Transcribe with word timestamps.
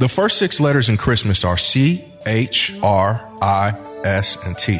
The 0.00 0.08
first 0.08 0.38
six 0.38 0.60
letters 0.60 0.88
in 0.88 0.96
Christmas 0.96 1.44
are 1.44 1.58
C, 1.58 2.02
H, 2.24 2.74
R, 2.82 3.22
I, 3.42 3.74
S, 4.02 4.42
and 4.46 4.56
T. 4.56 4.78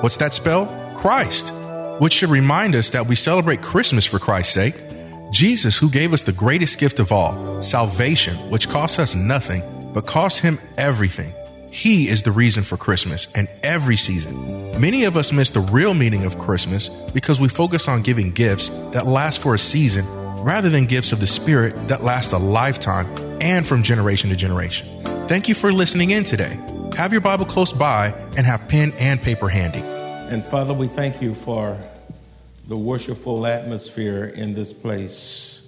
What's 0.00 0.16
that 0.16 0.32
spell? 0.32 0.64
Christ, 0.96 1.52
which 1.98 2.14
should 2.14 2.30
remind 2.30 2.74
us 2.74 2.88
that 2.88 3.06
we 3.06 3.14
celebrate 3.14 3.60
Christmas 3.60 4.06
for 4.06 4.18
Christ's 4.18 4.54
sake. 4.54 4.82
Jesus, 5.30 5.76
who 5.76 5.90
gave 5.90 6.14
us 6.14 6.22
the 6.22 6.32
greatest 6.32 6.78
gift 6.78 7.00
of 7.00 7.12
all, 7.12 7.62
salvation, 7.62 8.34
which 8.48 8.70
costs 8.70 8.98
us 8.98 9.14
nothing, 9.14 9.62
but 9.92 10.06
costs 10.06 10.38
him 10.38 10.58
everything. 10.78 11.34
He 11.70 12.08
is 12.08 12.22
the 12.22 12.32
reason 12.32 12.62
for 12.62 12.78
Christmas 12.78 13.30
and 13.34 13.48
every 13.62 13.98
season. 13.98 14.80
Many 14.80 15.04
of 15.04 15.18
us 15.18 15.34
miss 15.34 15.50
the 15.50 15.60
real 15.60 15.92
meaning 15.92 16.24
of 16.24 16.38
Christmas 16.38 16.88
because 16.88 17.38
we 17.38 17.50
focus 17.50 17.88
on 17.88 18.00
giving 18.00 18.30
gifts 18.30 18.70
that 18.92 19.04
last 19.06 19.42
for 19.42 19.54
a 19.54 19.58
season 19.58 20.06
rather 20.42 20.70
than 20.70 20.86
gifts 20.86 21.12
of 21.12 21.20
the 21.20 21.26
Spirit 21.26 21.88
that 21.88 22.02
last 22.02 22.32
a 22.32 22.38
lifetime 22.38 23.31
and 23.42 23.66
from 23.66 23.82
generation 23.82 24.30
to 24.30 24.36
generation. 24.36 24.88
Thank 25.26 25.48
you 25.48 25.54
for 25.54 25.72
listening 25.72 26.10
in 26.10 26.24
today. 26.24 26.58
Have 26.96 27.12
your 27.12 27.20
Bible 27.20 27.44
close 27.44 27.72
by 27.72 28.14
and 28.36 28.46
have 28.46 28.68
pen 28.68 28.92
and 28.98 29.20
paper 29.20 29.48
handy. 29.48 29.80
And 30.32 30.44
Father, 30.44 30.72
we 30.72 30.86
thank 30.86 31.20
you 31.20 31.34
for 31.34 31.76
the 32.68 32.76
worshipful 32.76 33.44
atmosphere 33.44 34.26
in 34.26 34.54
this 34.54 34.72
place, 34.72 35.66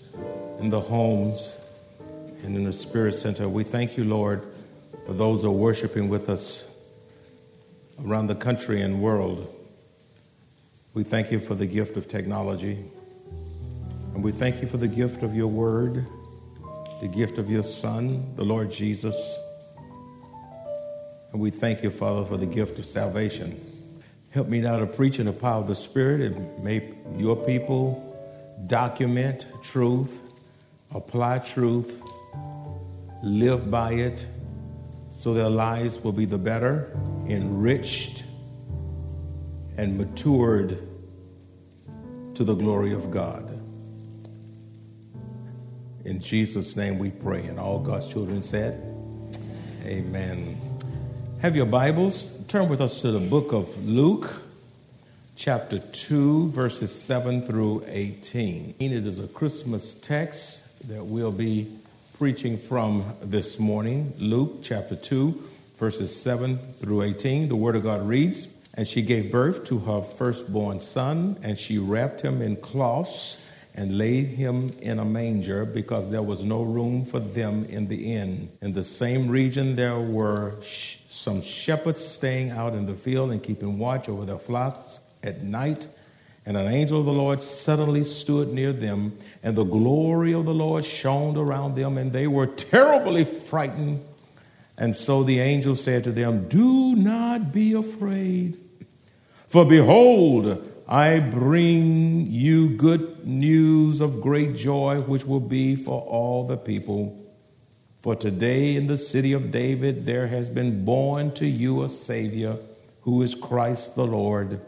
in 0.61 0.71
the 0.71 0.81
homes, 0.81 1.61
and 2.45 2.57
in 2.57 2.65
the 2.65 2.73
Spirit 2.73 3.15
Center. 3.15 3.49
We 3.49 3.65
thank 3.65 3.97
you, 3.97 4.05
Lord, 4.05 4.43
for 5.05 5.13
those 5.13 5.43
who 5.43 5.49
are 5.49 5.53
worshiping 5.53 6.09
with 6.09 6.29
us 6.29 6.67
around 8.07 8.29
the 8.29 8.35
country 8.35 8.83
and 8.83 9.03
world. 9.03 9.53
We 10.95 11.03
thank 11.03 11.33
you 11.33 11.41
for 11.41 11.55
the 11.55 11.67
gift 11.67 11.97
of 11.97 12.09
technology. 12.09 12.79
And 14.15 14.23
we 14.23 14.31
thank 14.31 14.63
you 14.63 14.69
for 14.69 14.77
the 14.77 14.89
gift 14.89 15.23
of 15.23 15.35
your 15.35 15.49
word, 15.49 16.07
the 17.05 17.09
gift 17.09 17.37
of 17.37 17.51
your 17.51 17.63
Son, 17.63 18.35
the 18.35 18.45
Lord 18.47 18.71
Jesus. 18.71 19.39
And 21.33 21.39
we 21.39 21.51
thank 21.51 21.83
you, 21.83 21.91
Father, 21.91 22.25
for 22.25 22.39
the 22.39 22.47
gift 22.47 22.79
of 22.79 22.87
salvation. 22.87 23.61
Help 24.31 24.49
me 24.49 24.63
now 24.63 24.79
to 24.79 24.87
preach 24.87 25.19
in 25.19 25.27
the 25.27 25.33
power 25.35 25.61
of 25.61 25.69
the 25.69 25.75
Spirit 25.77 26.23
and 26.23 26.65
may 26.65 26.95
your 27.19 27.37
people 27.37 28.01
document 28.69 29.47
truth, 29.63 30.19
apply 30.95 31.41
truth, 31.41 32.03
live 33.23 33.71
by 33.71 33.93
it, 33.93 34.27
so 35.13 35.35
their 35.35 35.51
lives 35.51 36.03
will 36.03 36.13
be 36.13 36.25
the 36.25 36.39
better, 36.39 36.99
enriched, 37.27 38.25
and 39.77 39.99
matured 39.99 40.79
to 42.35 42.45
the 42.45 42.55
glory 42.55 42.95
of 42.95 43.11
God. 43.11 43.44
In 46.05 46.21
Jesus' 46.21 46.77
name 46.77 46.99
we 46.99 47.11
pray. 47.11 47.45
And 47.45 47.59
all 47.59 47.79
God's 47.79 48.09
children 48.09 48.43
said, 48.43 48.79
Amen. 49.85 50.59
Have 51.41 51.57
your 51.57 51.65
Bibles. 51.65 52.31
Turn 52.47 52.69
with 52.69 52.83
us 52.83 53.01
to 53.01 53.11
the 53.11 53.27
book 53.31 53.53
of 53.55 53.87
Luke, 53.87 54.43
chapter 55.35 55.79
2, 55.79 56.49
verses 56.49 56.93
7 56.93 57.41
through 57.41 57.85
18. 57.89 58.75
And 58.81 58.93
It 58.93 59.07
is 59.07 59.19
a 59.19 59.29
Christmas 59.29 59.95
text 59.95 60.89
that 60.89 61.03
we'll 61.03 61.33
be 61.33 61.73
preaching 62.19 62.59
from 62.59 63.03
this 63.23 63.59
morning. 63.59 64.13
Luke, 64.19 64.59
chapter 64.63 64.97
2, 64.97 65.43
verses 65.79 66.15
7 66.15 66.59
through 66.59 67.01
18. 67.01 67.49
The 67.49 67.57
Word 67.57 67.77
of 67.77 67.83
God 67.83 68.07
reads 68.07 68.49
And 68.75 68.87
she 68.87 69.01
gave 69.01 69.33
birth 69.33 69.65
to 69.67 69.79
her 69.79 70.03
firstborn 70.03 70.81
son, 70.81 71.39
and 71.43 71.59
she 71.59 71.79
wrapped 71.79 72.21
him 72.21 72.43
in 72.43 72.57
cloths 72.57 73.44
and 73.75 73.99
laid 73.99 74.27
him 74.27 74.71
in 74.81 75.01
a 75.01 75.05
manger 75.05 75.65
because 75.65 76.09
there 76.11 76.23
was 76.23 76.45
no 76.45 76.63
room 76.63 77.05
for 77.05 77.19
them 77.19 77.65
in 77.65 77.89
the 77.89 78.15
inn. 78.15 78.49
In 78.63 78.73
the 78.73 78.85
same 78.85 79.29
region, 79.29 79.75
there 79.75 79.99
were 79.99 80.53
sh- 80.63 80.99
some 81.09 81.43
shepherds 81.43 82.05
staying 82.05 82.51
out 82.51 82.75
in 82.75 82.87
the 82.87 82.95
field 82.95 83.33
and 83.33 83.43
keeping 83.43 83.79
watch 83.79 84.09
over 84.09 84.25
their 84.25 84.39
flocks 84.39 85.01
at 85.25 85.43
night. 85.43 85.89
And 86.47 86.57
an 86.57 86.69
angel 86.69 87.01
of 87.01 87.07
the 87.07 87.13
Lord 87.13 87.41
suddenly 87.41 88.05
stood 88.05 88.53
near 88.53 88.73
them, 88.73 89.17
and 89.43 89.57
the 89.57 89.65
glory 89.65 90.35
of 90.35 90.45
the 90.45 90.55
Lord 90.55 90.85
shone 90.85 91.37
around 91.37 91.75
them, 91.75 91.97
and 91.97 92.13
they 92.13 92.27
were 92.27 92.47
terribly 92.47 93.25
frightened. 93.25 94.05
And 94.77 94.95
so 94.95 95.23
the 95.23 95.41
angel 95.41 95.75
said 95.75 96.05
to 96.05 96.13
them, 96.13 96.49
Do 96.49 96.95
not 96.95 97.51
be 97.51 97.73
afraid, 97.73 98.59
for 99.47 99.65
behold, 99.65 100.71
I 100.87 101.21
bring 101.21 102.27
you 102.31 102.77
good 102.77 103.27
news 103.27 104.03
of 104.03 104.21
great 104.21 104.55
joy, 104.55 105.01
which 105.01 105.25
will 105.25 105.41
be 105.41 105.77
for 105.77 106.03
all 106.03 106.47
the 106.47 106.59
people. 106.59 107.19
For 108.03 108.15
today 108.15 108.77
in 108.77 108.87
the 108.87 108.99
city 108.99 109.33
of 109.33 109.51
David 109.51 110.05
there 110.05 110.27
has 110.27 110.51
been 110.51 110.85
born 110.85 111.33
to 111.35 111.47
you 111.47 111.85
a 111.85 111.89
Savior, 111.89 112.59
who 113.01 113.23
is 113.23 113.35
Christ 113.35 113.97
the 113.97 114.07
Lord. 114.07 114.61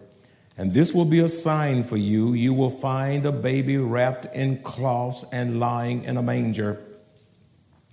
And 0.57 0.73
this 0.73 0.95
will 0.95 1.05
be 1.05 1.21
a 1.21 1.29
sign 1.29 1.85
for 1.85 1.99
you. 1.99 2.33
You 2.33 2.55
will 2.55 2.71
find 2.71 3.27
a 3.27 3.33
baby 3.33 3.77
wrapped 3.77 4.35
in 4.35 4.63
cloths 4.63 5.23
and 5.31 5.61
lying 5.61 6.05
in 6.05 6.17
a 6.17 6.23
manger. 6.23 6.81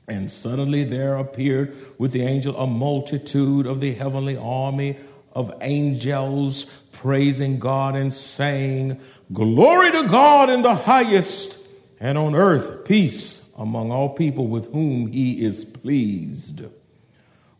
And 0.08 0.32
suddenly 0.32 0.86
there 0.86 1.18
appeared 1.18 1.76
with 1.98 2.14
the 2.14 2.22
angel 2.22 2.56
a 2.56 2.68
multitude 2.68 3.66
of 3.66 3.82
the 3.82 3.94
heavenly 3.94 4.38
army 4.38 4.96
of 5.34 5.54
angels 5.60 6.83
praising 7.04 7.60
God 7.60 7.98
and 7.98 8.14
saying, 8.14 8.98
Glory 9.34 9.92
to 9.92 10.08
God 10.08 10.50
in 10.50 10.62
the 10.62 10.74
highest, 10.74 11.60
and 12.00 12.18
on 12.18 12.34
earth 12.34 12.86
peace 12.86 13.50
among 13.58 13.92
all 13.92 14.08
people 14.08 14.48
with 14.48 14.72
whom 14.72 15.12
he 15.12 15.44
is 15.44 15.66
pleased. 15.66 16.64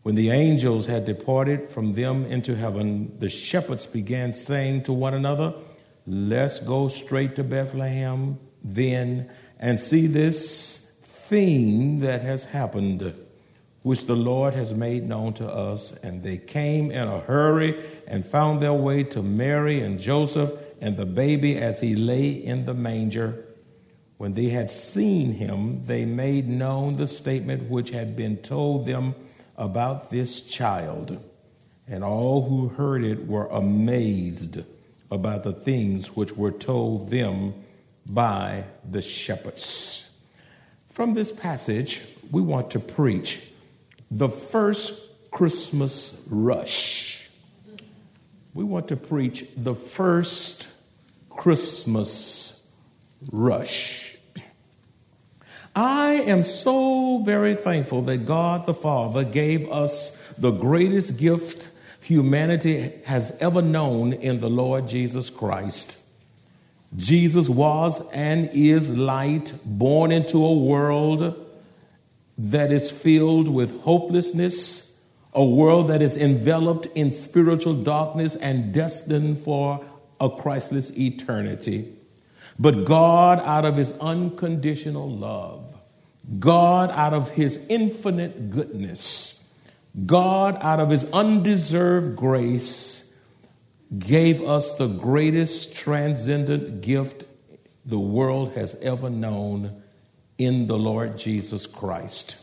When 0.02 0.14
the 0.14 0.30
angels 0.30 0.86
had 0.86 1.04
departed 1.04 1.68
from 1.68 1.92
them 1.92 2.24
into 2.24 2.56
heaven, 2.56 3.18
the 3.18 3.28
shepherds 3.28 3.86
began 3.86 4.32
saying 4.32 4.84
to 4.84 4.94
one 4.94 5.12
another, 5.12 5.52
Let's 6.06 6.58
go 6.60 6.88
straight 6.88 7.36
to 7.36 7.44
Bethlehem 7.44 8.38
then 8.62 9.30
and 9.60 9.78
see 9.78 10.06
this 10.06 10.90
thing 11.02 12.00
that 12.00 12.22
has 12.22 12.46
happened 12.46 13.14
which 13.84 14.06
the 14.06 14.16
Lord 14.16 14.54
has 14.54 14.72
made 14.72 15.06
known 15.06 15.34
to 15.34 15.46
us. 15.46 15.92
And 15.98 16.22
they 16.22 16.38
came 16.38 16.90
in 16.90 17.06
a 17.06 17.20
hurry 17.20 17.78
and 18.06 18.24
found 18.24 18.60
their 18.60 18.72
way 18.72 19.04
to 19.04 19.22
Mary 19.22 19.82
and 19.82 20.00
Joseph 20.00 20.52
and 20.80 20.96
the 20.96 21.04
baby 21.04 21.58
as 21.58 21.80
he 21.80 21.94
lay 21.94 22.30
in 22.30 22.64
the 22.64 22.72
manger. 22.72 23.44
When 24.16 24.32
they 24.32 24.48
had 24.48 24.70
seen 24.70 25.34
him, 25.34 25.84
they 25.84 26.06
made 26.06 26.48
known 26.48 26.96
the 26.96 27.06
statement 27.06 27.68
which 27.68 27.90
had 27.90 28.16
been 28.16 28.38
told 28.38 28.86
them 28.86 29.14
about 29.58 30.08
this 30.08 30.40
child. 30.40 31.22
And 31.86 32.02
all 32.02 32.48
who 32.48 32.68
heard 32.68 33.04
it 33.04 33.26
were 33.26 33.48
amazed 33.48 34.62
about 35.10 35.44
the 35.44 35.52
things 35.52 36.16
which 36.16 36.34
were 36.34 36.52
told 36.52 37.10
them 37.10 37.52
by 38.06 38.64
the 38.90 39.02
shepherds. 39.02 40.10
From 40.88 41.12
this 41.12 41.32
passage, 41.32 42.08
we 42.30 42.40
want 42.40 42.70
to 42.70 42.80
preach 42.80 43.50
the 44.14 44.28
first 44.28 44.94
Christmas 45.32 46.28
rush. 46.30 47.28
We 48.54 48.62
want 48.62 48.86
to 48.88 48.96
preach 48.96 49.44
the 49.56 49.74
first 49.74 50.68
Christmas 51.28 52.72
rush. 53.32 54.16
I 55.74 56.12
am 56.26 56.44
so 56.44 57.18
very 57.24 57.56
thankful 57.56 58.02
that 58.02 58.18
God 58.18 58.66
the 58.66 58.74
Father 58.74 59.24
gave 59.24 59.68
us 59.72 60.16
the 60.38 60.52
greatest 60.52 61.18
gift 61.18 61.68
humanity 62.00 62.92
has 63.06 63.36
ever 63.40 63.62
known 63.62 64.12
in 64.12 64.38
the 64.38 64.48
Lord 64.48 64.86
Jesus 64.86 65.28
Christ. 65.28 65.98
Jesus 66.94 67.48
was 67.48 68.00
and 68.12 68.48
is 68.52 68.96
light, 68.96 69.52
born 69.64 70.12
into 70.12 70.38
a 70.44 70.54
world 70.54 71.43
that 72.38 72.72
is 72.72 72.90
filled 72.90 73.48
with 73.48 73.80
hopelessness, 73.82 75.02
a 75.32 75.44
world 75.44 75.88
that 75.88 76.02
is 76.02 76.16
enveloped 76.16 76.86
in 76.94 77.10
spiritual 77.12 77.74
darkness 77.74 78.36
and 78.36 78.72
destined 78.72 79.38
for 79.38 79.84
a 80.20 80.30
Christless 80.30 80.96
eternity. 80.96 81.92
But 82.58 82.84
God, 82.84 83.40
out 83.40 83.64
of 83.64 83.76
his 83.76 83.92
unconditional 84.00 85.10
love, 85.10 85.64
God, 86.38 86.90
out 86.90 87.12
of 87.12 87.30
his 87.30 87.66
infinite 87.68 88.50
goodness, 88.50 89.52
God, 90.06 90.56
out 90.60 90.80
of 90.80 90.90
his 90.90 91.10
undeserved 91.12 92.16
grace, 92.16 93.16
gave 93.96 94.42
us 94.42 94.76
the 94.76 94.88
greatest 94.88 95.74
transcendent 95.76 96.80
gift 96.80 97.24
the 97.84 97.98
world 97.98 98.52
has 98.52 98.74
ever 98.76 99.10
known 99.10 99.82
in 100.38 100.66
the 100.66 100.78
Lord 100.78 101.16
Jesus 101.16 101.66
Christ. 101.66 102.40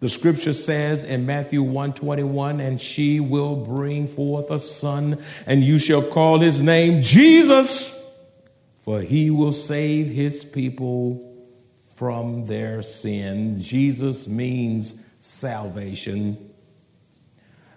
The 0.00 0.08
scripture 0.08 0.52
says 0.52 1.02
in 1.02 1.26
Matthew 1.26 1.60
121, 1.62 2.60
and 2.60 2.80
she 2.80 3.18
will 3.18 3.56
bring 3.56 4.06
forth 4.06 4.50
a 4.50 4.60
son, 4.60 5.22
and 5.44 5.62
you 5.62 5.80
shall 5.80 6.02
call 6.02 6.38
his 6.38 6.62
name 6.62 7.02
Jesus, 7.02 7.94
for 8.82 9.00
he 9.00 9.30
will 9.30 9.52
save 9.52 10.06
his 10.06 10.44
people 10.44 11.24
from 11.96 12.46
their 12.46 12.80
sin. 12.82 13.60
Jesus 13.60 14.28
means 14.28 15.02
salvation. 15.18 16.52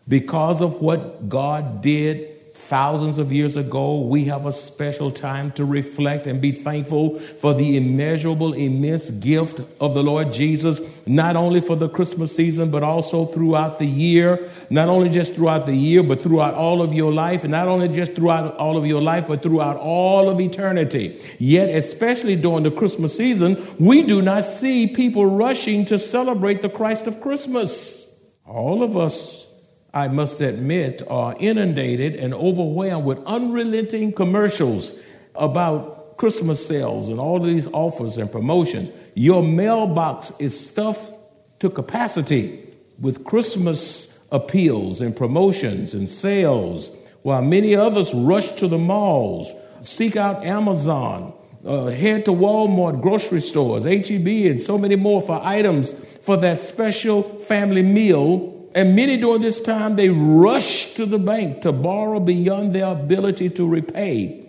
Because 0.07 0.61
of 0.61 0.79
what 0.79 1.27
God 1.27 1.81
did 1.81 2.40
thousands 2.61 3.17
of 3.17 3.33
years 3.33 3.57
ago, 3.57 3.99
we 3.99 4.25
have 4.25 4.45
a 4.45 4.51
special 4.51 5.11
time 5.11 5.51
to 5.51 5.65
reflect 5.65 6.27
and 6.27 6.39
be 6.39 6.51
thankful 6.51 7.19
for 7.19 7.53
the 7.53 7.75
immeasurable, 7.75 8.53
immense 8.53 9.09
gift 9.09 9.59
of 9.81 9.93
the 9.93 10.03
Lord 10.03 10.31
Jesus, 10.31 10.79
not 11.05 11.35
only 11.35 11.59
for 11.59 11.75
the 11.75 11.89
Christmas 11.89 12.33
season, 12.33 12.71
but 12.71 12.81
also 12.81 13.25
throughout 13.25 13.77
the 13.77 13.85
year. 13.85 14.49
Not 14.69 14.87
only 14.87 15.09
just 15.09 15.35
throughout 15.35 15.65
the 15.65 15.75
year, 15.75 16.01
but 16.01 16.21
throughout 16.21 16.53
all 16.53 16.81
of 16.81 16.93
your 16.93 17.11
life. 17.11 17.43
And 17.43 17.51
not 17.51 17.67
only 17.67 17.89
just 17.89 18.13
throughout 18.15 18.55
all 18.55 18.77
of 18.77 18.85
your 18.85 19.01
life, 19.01 19.27
but 19.27 19.43
throughout 19.43 19.75
all 19.77 20.29
of 20.29 20.39
eternity. 20.39 21.21
Yet, 21.39 21.69
especially 21.69 22.37
during 22.37 22.63
the 22.63 22.71
Christmas 22.71 23.17
season, 23.17 23.61
we 23.79 24.03
do 24.03 24.21
not 24.21 24.45
see 24.45 24.87
people 24.87 25.25
rushing 25.25 25.83
to 25.85 25.99
celebrate 25.99 26.61
the 26.61 26.69
Christ 26.69 27.05
of 27.07 27.19
Christmas. 27.19 28.17
All 28.45 28.81
of 28.81 28.95
us 28.95 29.50
I 29.93 30.07
must 30.07 30.39
admit, 30.39 31.01
are 31.09 31.35
inundated 31.39 32.15
and 32.15 32.33
overwhelmed 32.33 33.05
with 33.05 33.19
unrelenting 33.25 34.13
commercials 34.13 34.97
about 35.35 36.17
Christmas 36.17 36.65
sales 36.65 37.09
and 37.09 37.19
all 37.19 37.39
these 37.39 37.67
offers 37.67 38.17
and 38.17 38.31
promotions. 38.31 38.89
Your 39.15 39.43
mailbox 39.43 40.31
is 40.39 40.57
stuffed 40.57 41.11
to 41.59 41.69
capacity 41.69 42.63
with 42.99 43.25
Christmas 43.25 44.25
appeals 44.31 45.01
and 45.01 45.15
promotions 45.15 45.93
and 45.93 46.07
sales, 46.07 46.89
while 47.23 47.41
many 47.41 47.75
others 47.75 48.13
rush 48.13 48.51
to 48.53 48.67
the 48.67 48.77
malls, 48.77 49.51
seek 49.81 50.15
out 50.15 50.45
Amazon, 50.45 51.33
uh, 51.65 51.87
head 51.87 52.25
to 52.25 52.31
Walmart, 52.31 53.01
grocery 53.01 53.41
stores, 53.41 53.83
HEB, 53.83 54.27
and 54.49 54.61
so 54.61 54.77
many 54.77 54.95
more 54.95 55.21
for 55.21 55.39
items 55.43 55.91
for 56.21 56.37
that 56.37 56.59
special 56.59 57.23
family 57.23 57.83
meal 57.83 58.60
and 58.73 58.95
many 58.95 59.17
during 59.17 59.41
this 59.41 59.61
time, 59.61 59.95
they 59.95 60.09
rush 60.09 60.93
to 60.93 61.05
the 61.05 61.19
bank 61.19 61.61
to 61.63 61.71
borrow 61.71 62.19
beyond 62.19 62.73
their 62.73 62.87
ability 62.87 63.49
to 63.51 63.67
repay 63.67 64.45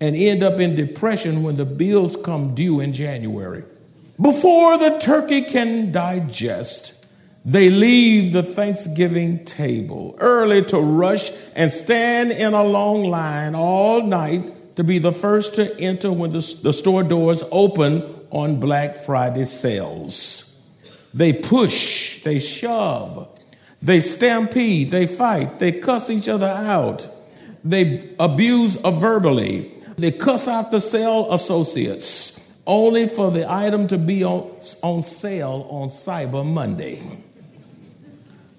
and 0.00 0.16
end 0.16 0.42
up 0.42 0.60
in 0.60 0.76
depression 0.76 1.42
when 1.42 1.56
the 1.56 1.64
bills 1.64 2.16
come 2.16 2.54
due 2.54 2.80
in 2.80 2.92
January. 2.92 3.64
Before 4.20 4.78
the 4.78 4.98
turkey 4.98 5.42
can 5.42 5.92
digest, 5.92 6.94
they 7.44 7.70
leave 7.70 8.32
the 8.32 8.42
Thanksgiving 8.42 9.44
table 9.44 10.16
early 10.18 10.62
to 10.64 10.78
rush 10.78 11.30
and 11.54 11.70
stand 11.70 12.32
in 12.32 12.52
a 12.52 12.64
long 12.64 13.04
line 13.04 13.54
all 13.54 14.02
night 14.02 14.76
to 14.76 14.84
be 14.84 14.98
the 14.98 15.12
first 15.12 15.54
to 15.56 15.80
enter 15.80 16.12
when 16.12 16.30
the, 16.30 16.58
the 16.62 16.72
store 16.72 17.02
doors 17.02 17.42
open 17.50 18.02
on 18.30 18.60
Black 18.60 18.96
Friday 18.96 19.44
sales. 19.44 20.56
They 21.14 21.32
push, 21.32 22.22
they 22.22 22.38
shove, 22.38 23.37
they 23.80 24.00
stampede, 24.00 24.90
they 24.90 25.06
fight, 25.06 25.58
they 25.58 25.72
cuss 25.72 26.10
each 26.10 26.28
other 26.28 26.48
out, 26.48 27.06
they 27.64 28.14
abuse 28.18 28.76
verbally, 28.76 29.72
they 29.96 30.12
cuss 30.12 30.48
out 30.48 30.70
the 30.70 30.80
sale 30.80 31.32
associates, 31.32 32.34
only 32.66 33.06
for 33.06 33.30
the 33.30 33.50
item 33.50 33.86
to 33.88 33.98
be 33.98 34.24
on, 34.24 34.50
on 34.82 35.02
sale 35.02 35.66
on 35.70 35.88
Cyber 35.88 36.44
Monday. 36.44 37.00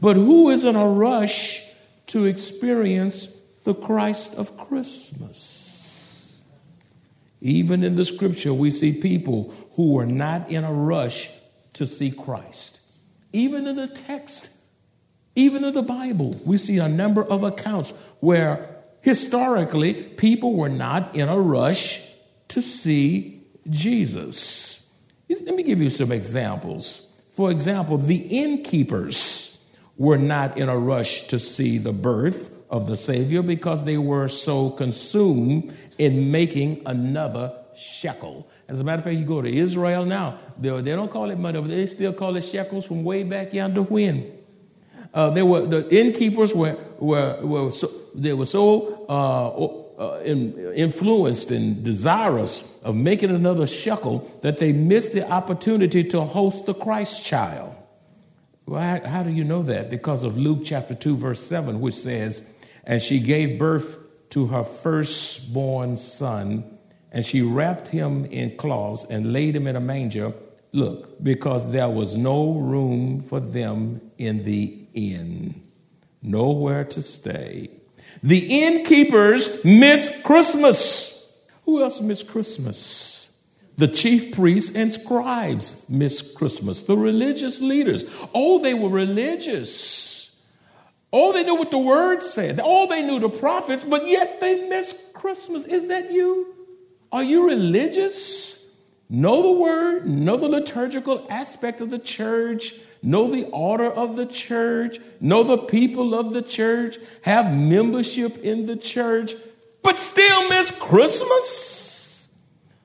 But 0.01 0.16
who 0.16 0.50
is 0.50 0.63
in 0.63 0.75
a 0.75 0.88
rush 0.88 1.63
to 2.07 2.25
experience 2.25 3.27
the 3.66 3.74
Christ 3.74 4.36
of 4.36 4.57
Christmas? 4.57 6.44
Even 7.42 7.83
in 7.83 7.95
the 7.95 8.06
scripture, 8.06 8.54
we 8.54 8.71
see 8.71 8.94
people 8.94 9.54
who 9.75 9.94
were 9.94 10.06
not 10.06 10.50
in 10.50 10.63
a 10.63 10.74
rush 10.74 11.30
to 11.74 11.86
see 11.86 12.12
Christ. 12.12 12.80
Even 13.31 13.68
in 13.68 13.75
the 13.75 13.88
text, 13.88 14.58
even 15.39 15.63
in 15.63 15.74
the 15.74 15.81
Bible, 15.81 16.36
we 16.45 16.57
see 16.57 16.77
a 16.80 16.89
number 16.89 17.24
of 17.24 17.44
accounts 17.44 17.91
where 18.19 18.75
historically 19.01 19.94
people 19.94 20.53
were 20.53 20.69
not 20.69 21.15
in 21.15 21.30
a 21.30 21.39
rush 21.39 22.06
to 22.50 22.62
see 22.62 23.41
Jesus. 23.69 24.86
Let 25.30 25.56
me 25.56 25.63
give 25.63 25.81
you 25.81 25.89
some 25.89 26.12
examples. 26.12 27.07
For 27.36 27.51
example, 27.51 27.97
the 27.97 28.18
innkeepers 28.18 29.65
were 29.97 30.18
not 30.18 30.57
in 30.57 30.68
a 30.68 30.77
rush 30.77 31.24
to 31.27 31.39
see 31.39 31.77
the 31.77 31.94
birth 31.94 32.53
of 32.69 32.88
the 32.88 32.97
Savior 32.97 33.42
because 33.42 33.85
they 33.85 33.97
were 33.97 34.27
so 34.27 34.71
consumed 34.71 35.74
in 35.97 36.31
making 36.31 36.81
another 36.85 37.53
shekel. 37.75 38.47
As 38.68 38.81
a 38.81 38.83
matter 38.83 39.00
of 39.00 39.03
fact, 39.06 39.15
you 39.15 39.25
go 39.25 39.42
to 39.42 39.50
Israel 39.50 40.06
now, 40.06 40.38
they, 40.59 40.69
don't 40.81 41.09
call 41.09 41.30
it 41.31 41.39
money, 41.39 41.62
they 41.62 41.85
still 41.85 42.13
call 42.13 42.35
it 42.35 42.42
shekels 42.42 42.85
from 42.85 43.03
way 43.03 43.24
back 43.24 43.53
yonder 43.53 43.81
when. 43.81 44.38
Uh, 45.13 45.29
they 45.31 45.44
were 45.44 45.65
the 45.65 45.88
innkeepers 45.89 46.53
were 46.53 46.77
were, 47.00 47.39
were 47.41 47.71
so, 47.71 47.88
they 48.13 48.33
were 48.33 48.45
so 48.45 49.06
uh, 49.09 50.01
uh, 50.01 50.19
in, 50.19 50.53
influenced 50.75 51.51
and 51.51 51.83
desirous 51.83 52.79
of 52.83 52.95
making 52.95 53.31
another 53.31 53.65
shekel 53.65 54.19
that 54.41 54.59
they 54.59 54.71
missed 54.71 55.13
the 55.13 55.27
opportunity 55.29 56.03
to 56.03 56.21
host 56.21 56.67
the 56.67 56.73
Christ 56.73 57.25
child. 57.25 57.75
Well, 58.65 58.81
how, 58.81 59.07
how 59.07 59.23
do 59.23 59.31
you 59.31 59.44
know 59.44 59.63
that? 59.63 59.89
Because 59.89 60.23
of 60.23 60.38
Luke 60.38 60.59
chapter 60.63 60.94
two 60.94 61.17
verse 61.17 61.39
seven, 61.39 61.81
which 61.81 61.95
says, 61.95 62.47
"And 62.85 63.01
she 63.01 63.19
gave 63.19 63.57
birth 63.57 63.97
to 64.29 64.45
her 64.45 64.63
firstborn 64.63 65.97
son, 65.97 66.63
and 67.11 67.25
she 67.25 67.41
wrapped 67.41 67.88
him 67.88 68.25
in 68.25 68.56
cloths 68.57 69.06
and 69.09 69.33
laid 69.33 69.56
him 69.56 69.65
in 69.65 69.75
a 69.75 69.81
manger." 69.81 70.33
Look, 70.71 71.23
because 71.23 71.71
there 71.71 71.89
was 71.89 72.15
no 72.15 72.53
room 72.53 73.21
for 73.21 73.39
them 73.39 74.01
in 74.19 74.44
the 74.44 74.79
inn, 74.94 75.62
nowhere 76.21 76.86
to 76.86 77.01
stay. 77.01 77.69
The 78.24 78.63
innkeepers 78.63 79.63
miss 79.63 80.21
Christmas. 80.24 81.15
Who 81.65 81.81
else 81.81 82.01
missed 82.01 82.27
Christmas? 82.27 83.31
The 83.77 83.88
chief 83.88 84.36
priests 84.36 84.75
and 84.75 84.91
scribes 84.91 85.89
missed 85.89 86.36
Christmas. 86.36 86.81
The 86.81 86.97
religious 86.97 87.62
leaders. 87.62 88.03
Oh, 88.33 88.59
they 88.59 88.74
were 88.74 88.89
religious. 88.89 90.45
Oh, 91.13 91.31
they 91.31 91.44
knew 91.44 91.56
what 91.56 91.71
the 91.71 91.77
word 91.80 92.21
said. 92.21 92.59
Oh, 92.62 92.88
they 92.88 93.01
knew 93.01 93.19
the 93.19 93.30
prophets, 93.30 93.83
but 93.83 94.07
yet 94.07 94.42
they 94.42 94.68
missed 94.68 95.13
Christmas. 95.13 95.66
Is 95.66 95.87
that 95.87 96.11
you? 96.11 96.54
Are 97.11 97.23
you 97.23 97.47
religious? 97.47 98.59
Know 99.09 99.42
the 99.42 99.52
word, 99.52 100.07
know 100.07 100.37
the 100.37 100.49
liturgical 100.49 101.25
aspect 101.31 101.81
of 101.81 101.90
the 101.90 101.97
church, 101.97 102.75
know 103.01 103.29
the 103.29 103.45
order 103.45 103.89
of 103.89 104.15
the 104.15 104.25
church, 104.25 104.99
know 105.19 105.44
the 105.44 105.57
people 105.57 106.15
of 106.15 106.33
the 106.33 106.41
church, 106.41 106.97
have 107.21 107.53
membership 107.53 108.37
in 108.39 108.65
the 108.65 108.75
church, 108.75 109.33
but 109.81 109.97
still 109.97 110.49
miss 110.49 110.71
Christmas? 110.71 112.29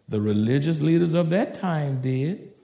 The 0.09 0.21
religious 0.21 0.81
leaders 0.81 1.15
of 1.15 1.31
that 1.31 1.55
time 1.55 2.01
did. 2.01 2.59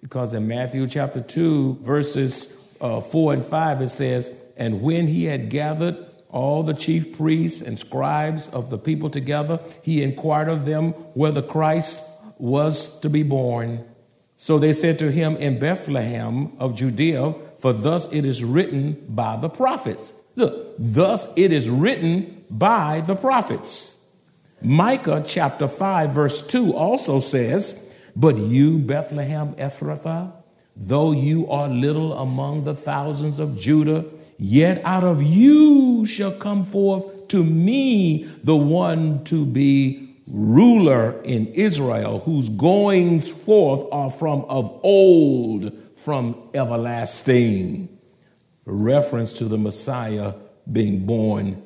Because 0.00 0.32
in 0.32 0.46
Matthew 0.46 0.86
chapter 0.86 1.20
2, 1.20 1.80
verses 1.82 2.56
uh, 2.80 3.00
4 3.00 3.34
and 3.34 3.44
5, 3.44 3.82
it 3.82 3.88
says, 3.88 4.32
And 4.56 4.80
when 4.80 5.06
he 5.06 5.24
had 5.24 5.50
gathered 5.50 5.96
all 6.30 6.62
the 6.62 6.74
chief 6.74 7.16
priests 7.16 7.62
and 7.62 7.78
scribes 7.78 8.48
of 8.50 8.70
the 8.70 8.78
people 8.78 9.10
together, 9.10 9.60
he 9.82 10.02
inquired 10.02 10.48
of 10.48 10.66
them 10.66 10.92
whether 11.14 11.42
Christ 11.42 12.00
was 12.38 13.00
to 13.00 13.10
be 13.10 13.22
born. 13.22 13.84
So 14.40 14.60
they 14.60 14.72
said 14.72 15.00
to 15.00 15.10
him 15.10 15.36
in 15.38 15.58
Bethlehem 15.58 16.52
of 16.60 16.76
Judea, 16.76 17.34
for 17.58 17.72
thus 17.72 18.10
it 18.12 18.24
is 18.24 18.44
written 18.44 19.04
by 19.08 19.36
the 19.36 19.48
prophets. 19.48 20.14
Look, 20.36 20.76
thus 20.78 21.36
it 21.36 21.52
is 21.52 21.68
written 21.68 22.44
by 22.48 23.00
the 23.00 23.16
prophets. 23.16 23.98
Micah 24.62 25.24
chapter 25.26 25.66
5, 25.66 26.12
verse 26.12 26.46
2 26.46 26.72
also 26.72 27.18
says, 27.18 27.84
But 28.14 28.38
you, 28.38 28.78
Bethlehem 28.78 29.56
Ephrathah, 29.56 30.30
though 30.76 31.10
you 31.10 31.50
are 31.50 31.68
little 31.68 32.12
among 32.12 32.62
the 32.62 32.76
thousands 32.76 33.40
of 33.40 33.58
Judah, 33.58 34.04
yet 34.38 34.80
out 34.84 35.02
of 35.02 35.20
you 35.20 36.06
shall 36.06 36.32
come 36.32 36.64
forth 36.64 37.26
to 37.28 37.42
me 37.42 38.30
the 38.44 38.54
one 38.54 39.24
to 39.24 39.44
be 39.44 40.07
ruler 40.30 41.20
in 41.22 41.46
Israel 41.48 42.20
whose 42.20 42.48
goings 42.50 43.28
forth 43.28 43.86
are 43.92 44.10
from 44.10 44.44
of 44.44 44.80
old, 44.82 45.72
from 45.96 46.50
everlasting. 46.54 47.88
Reference 48.64 49.32
to 49.34 49.46
the 49.46 49.58
Messiah 49.58 50.34
being 50.70 51.06
born 51.06 51.62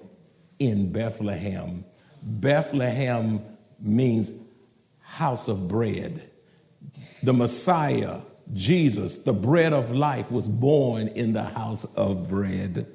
in 0.59 0.93
Bethlehem. 0.93 1.85
Bethlehem 2.23 3.41
means 3.81 4.31
house 5.01 5.49
of 5.49 5.69
bread. 5.69 6.31
The 7.23 7.33
Messiah, 7.33 8.21
Jesus, 8.53 9.19
the 9.19 9.33
bread 9.33 9.73
of 9.73 9.91
life, 9.91 10.31
was 10.31 10.49
born 10.49 11.09
in 11.09 11.33
the 11.33 11.43
house 11.43 11.85
of 11.97 12.29
bread. 12.29 12.87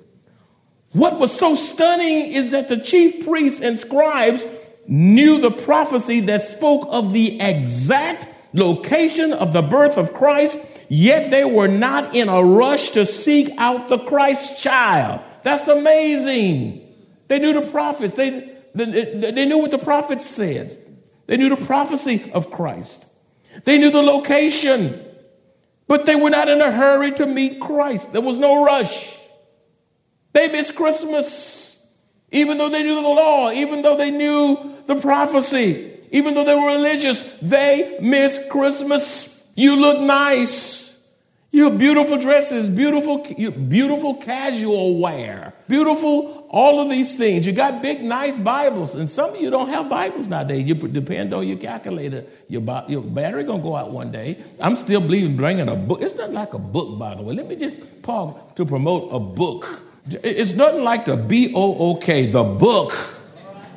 What 0.94 1.20
was 1.20 1.38
so 1.38 1.56
stunning 1.56 2.32
is 2.32 2.52
that 2.52 2.70
the 2.70 2.78
chief 2.78 3.26
priests 3.26 3.62
and 3.62 3.78
scribes 3.78 4.46
knew 4.88 5.42
the 5.42 5.52
prophecy 5.52 6.22
that 6.22 6.44
spoke 6.44 6.88
of 6.90 7.14
the 7.14 7.40
exact 7.42 8.28
location 8.54 9.34
of 9.34 9.54
the 9.54 9.62
birth 9.62 9.98
of 9.98 10.14
Christ, 10.14 10.60
yet 10.90 11.30
they 11.30 11.44
were 11.44 11.68
not 11.68 12.16
in 12.16 12.30
a 12.30 12.42
rush 12.42 12.92
to 12.92 13.06
seek 13.06 13.54
out 13.58 13.88
the 13.90 14.00
Christ 14.00 14.62
child. 14.62 15.22
That's 15.44 15.68
amazing. 15.68 16.84
They 17.28 17.40
knew 17.40 17.54
the 17.54 17.70
prophets, 17.70 18.14
they, 18.14 18.58
they, 18.74 19.32
they 19.32 19.46
knew 19.46 19.58
what 19.58 19.72
the 19.72 19.78
prophets 19.78 20.26
said, 20.26 20.78
they 21.26 21.38
knew 21.38 21.50
the 21.50 21.66
prophecy 21.66 22.32
of 22.34 22.50
Christ, 22.50 23.06
they 23.66 23.78
knew 23.78 23.92
the 23.92 24.02
location, 24.02 25.04
but 25.88 26.06
they 26.06 26.16
were 26.16 26.30
not 26.30 26.48
in 26.50 26.62
a 26.62 26.72
hurry 26.72 27.12
to 27.14 27.26
meet 27.26 27.60
Christ. 27.62 28.12
There 28.12 28.22
was 28.22 28.38
no 28.38 28.64
rush. 28.64 29.14
They 30.34 30.50
missed 30.50 30.76
Christmas. 30.76 31.67
Even 32.32 32.58
though 32.58 32.70
they 32.70 32.84
knew 32.84 32.96
the 32.96 33.02
law, 33.02 33.52
even 33.52 33.82
though 33.82 33.96
they 33.96 34.12
knew 34.12 34.76
the 34.86 34.96
prophecy, 34.96 35.94
even 36.12 36.34
though 36.34 36.44
they 36.44 36.56
were 36.56 36.68
religious, 36.68 37.22
they 37.42 37.98
missed 38.02 38.50
Christmas. 38.50 39.52
You 39.56 39.76
look 39.76 40.02
nice. 40.02 40.88
You 41.52 41.70
have 41.70 41.78
beautiful 41.80 42.18
dresses, 42.18 42.70
beautiful, 42.70 43.20
beautiful 43.24 44.16
casual 44.16 45.00
wear, 45.00 45.54
beautiful, 45.70 46.46
all 46.50 46.82
of 46.82 46.90
these 46.90 47.16
things. 47.16 47.48
You 47.48 47.54
got 47.54 47.82
big, 47.82 48.04
nice 48.04 48.38
Bibles, 48.38 48.94
and 48.94 49.10
some 49.10 49.34
of 49.34 49.42
you 49.42 49.50
don't 49.50 49.70
have 49.70 49.90
Bibles 49.90 50.28
nowadays. 50.28 50.68
You 50.68 50.76
depend 50.76 51.34
on 51.34 51.48
your 51.48 51.58
calculator. 51.58 52.26
Your, 52.50 52.62
your 52.90 53.02
battery 53.02 53.46
gonna 53.46 53.64
go 53.64 53.76
out 53.76 53.92
one 53.92 54.12
day. 54.12 54.38
I'm 54.60 54.76
still 54.76 55.00
believing 55.00 55.38
bringing 55.38 55.70
a 55.70 55.76
book. 55.76 56.02
It's 56.02 56.16
not 56.16 56.34
like 56.34 56.54
a 56.54 56.60
book, 56.60 57.00
by 57.00 57.16
the 57.16 57.24
way. 57.24 57.36
Let 57.36 57.48
me 57.48 57.56
just 57.56 58.04
pause 58.04 58.36
to 58.56 58.66
promote 58.66 59.10
a 59.14 59.20
book. 59.20 59.87
It's 60.10 60.54
nothing 60.54 60.84
like 60.84 61.06
the 61.06 61.18
B 61.18 61.54
O 61.54 61.78
O 61.78 61.96
K, 61.96 62.28
the 62.28 62.44
book, 62.44 62.94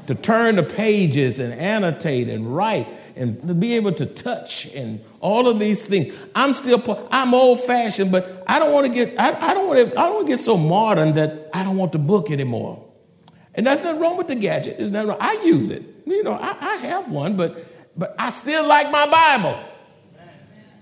to 0.07 0.15
turn 0.15 0.57
the 0.57 0.63
pages 0.63 1.39
and 1.39 1.53
annotate 1.53 2.29
and 2.29 2.55
write 2.55 2.87
and 3.17 3.47
to 3.49 3.55
be 3.55 3.75
able 3.75 3.93
to 3.93 4.07
touch 4.07 4.67
and 4.75 5.01
all 5.21 5.49
of 5.49 5.59
these 5.59 5.85
things. 5.85 6.15
I'm 6.35 6.55
still, 6.55 7.07
I'm 7.11 7.35
old 7.35 7.63
fashioned, 7.65 8.11
but 8.13 8.43
I 8.47 8.59
don't 8.59 8.73
want 8.73 8.87
to 8.87 8.93
get, 8.93 9.19
I, 9.19 9.51
I 9.51 9.55
don't 9.55 9.69
want 9.69 9.91
to, 9.91 9.99
I 9.99 10.05
don't 10.05 10.15
want 10.15 10.27
to 10.27 10.33
get 10.33 10.41
so 10.41 10.57
modern 10.57 11.15
that 11.15 11.51
I 11.53 11.63
don't 11.65 11.77
want 11.77 11.93
the 11.93 11.99
book 11.99 12.31
anymore. 12.31 12.87
And 13.55 13.67
that's 13.67 13.83
nothing 13.83 14.01
wrong 14.01 14.17
with 14.17 14.29
the 14.29 14.37
gadget. 14.37 14.79
There's 14.79 14.91
nothing 14.91 15.09
wrong. 15.09 15.19
I 15.21 15.43
use 15.45 15.71
it. 15.71 15.83
You 16.07 16.23
know, 16.23 16.33
I, 16.33 16.57
I 16.61 16.77
have 16.77 17.11
one, 17.11 17.37
but, 17.37 17.67
but 17.97 18.15
I 18.19 18.31
still 18.31 18.67
like 18.67 18.91
my 18.91 19.07
Bible. 19.07 19.59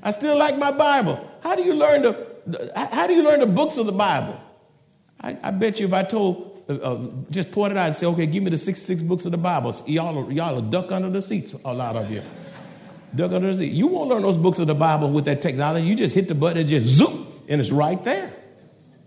I 0.02 0.10
still 0.12 0.38
like 0.38 0.58
my 0.58 0.70
Bible. 0.70 1.28
How 1.40 1.56
do 1.56 1.64
you 1.64 1.74
learn 1.74 2.02
the, 2.02 2.72
how 2.76 3.06
do 3.06 3.14
you 3.14 3.22
learn 3.22 3.40
the 3.40 3.46
books 3.46 3.78
of 3.78 3.86
the 3.86 3.92
Bible? 3.92 4.40
I, 5.20 5.36
I 5.42 5.50
bet 5.50 5.80
you 5.80 5.86
if 5.86 5.92
I 5.92 6.04
told, 6.04 6.64
uh, 6.68 6.74
uh, 6.74 7.10
just 7.30 7.50
point 7.50 7.72
it 7.72 7.76
out 7.76 7.86
and 7.86 7.96
say, 7.96 8.06
okay, 8.06 8.26
give 8.26 8.42
me 8.42 8.50
the 8.50 8.58
66 8.58 9.02
books 9.02 9.24
of 9.24 9.32
the 9.32 9.38
Bible, 9.38 9.74
y'all, 9.86 10.32
y'all 10.32 10.60
duck 10.60 10.92
under 10.92 11.10
the 11.10 11.22
seats, 11.22 11.54
a 11.64 11.72
lot 11.74 11.96
of 11.96 12.10
you. 12.10 12.22
duck 13.14 13.32
under 13.32 13.48
the 13.48 13.58
seat. 13.58 13.72
You 13.72 13.88
won't 13.88 14.08
learn 14.08 14.22
those 14.22 14.36
books 14.36 14.58
of 14.58 14.66
the 14.66 14.74
Bible 14.74 15.10
with 15.10 15.24
that 15.24 15.42
technology. 15.42 15.86
You 15.86 15.94
just 15.96 16.14
hit 16.14 16.28
the 16.28 16.34
button 16.34 16.58
and 16.58 16.68
just 16.68 16.86
zoom, 16.86 17.26
and 17.48 17.60
it's 17.60 17.70
right 17.70 18.02
there. 18.04 18.30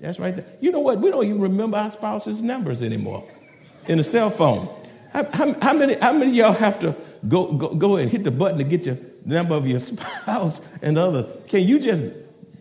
That's 0.02 0.20
right 0.20 0.36
there. 0.36 0.46
You 0.60 0.72
know 0.72 0.80
what? 0.80 1.00
We 1.00 1.12
don't 1.12 1.24
even 1.26 1.42
remember 1.42 1.78
our 1.78 1.92
spouse's 1.92 2.42
numbers 2.42 2.82
anymore 2.82 3.24
in 3.88 4.00
a 4.00 4.04
cell 4.04 4.32
phone. 4.32 4.68
How, 5.14 5.26
how, 5.32 5.54
how 5.62 5.74
many, 5.74 5.94
how 5.96 6.14
many 6.14 6.32
y'all 6.32 6.54
have 6.54 6.80
to 6.80 6.96
go, 7.28 7.52
go, 7.54 7.76
go 7.76 7.96
and 7.98 8.10
hit 8.10 8.24
the 8.24 8.32
button 8.32 8.58
to 8.58 8.64
get 8.64 8.86
your 8.86 8.98
number 9.26 9.54
of 9.56 9.68
your 9.68 9.80
spouse 9.82 10.62
and 10.82 10.98
other? 10.98 11.24
Can 11.48 11.68
you 11.68 11.80
just, 11.80 12.04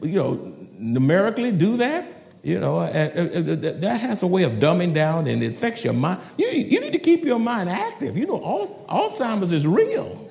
you 0.03 0.19
know, 0.19 0.55
numerically 0.79 1.51
do 1.51 1.79
that? 1.79 2.07
You 2.43 2.59
know, 2.59 2.79
uh, 2.79 2.85
uh, 2.85 3.21
uh, 3.21 3.71
that 3.81 4.01
has 4.01 4.23
a 4.23 4.27
way 4.27 4.45
of 4.45 4.53
dumbing 4.53 4.95
down 4.95 5.27
and 5.27 5.43
it 5.43 5.53
affects 5.53 5.85
your 5.85 5.93
mind. 5.93 6.23
You, 6.39 6.49
you 6.49 6.81
need 6.81 6.93
to 6.93 6.99
keep 6.99 7.25
your 7.25 7.39
mind 7.39 7.69
active. 7.69 8.17
You 8.17 8.27
know, 8.27 8.43
all, 8.43 8.87
Alzheimer's 8.89 9.53
is 9.53 9.67
real. 9.67 10.27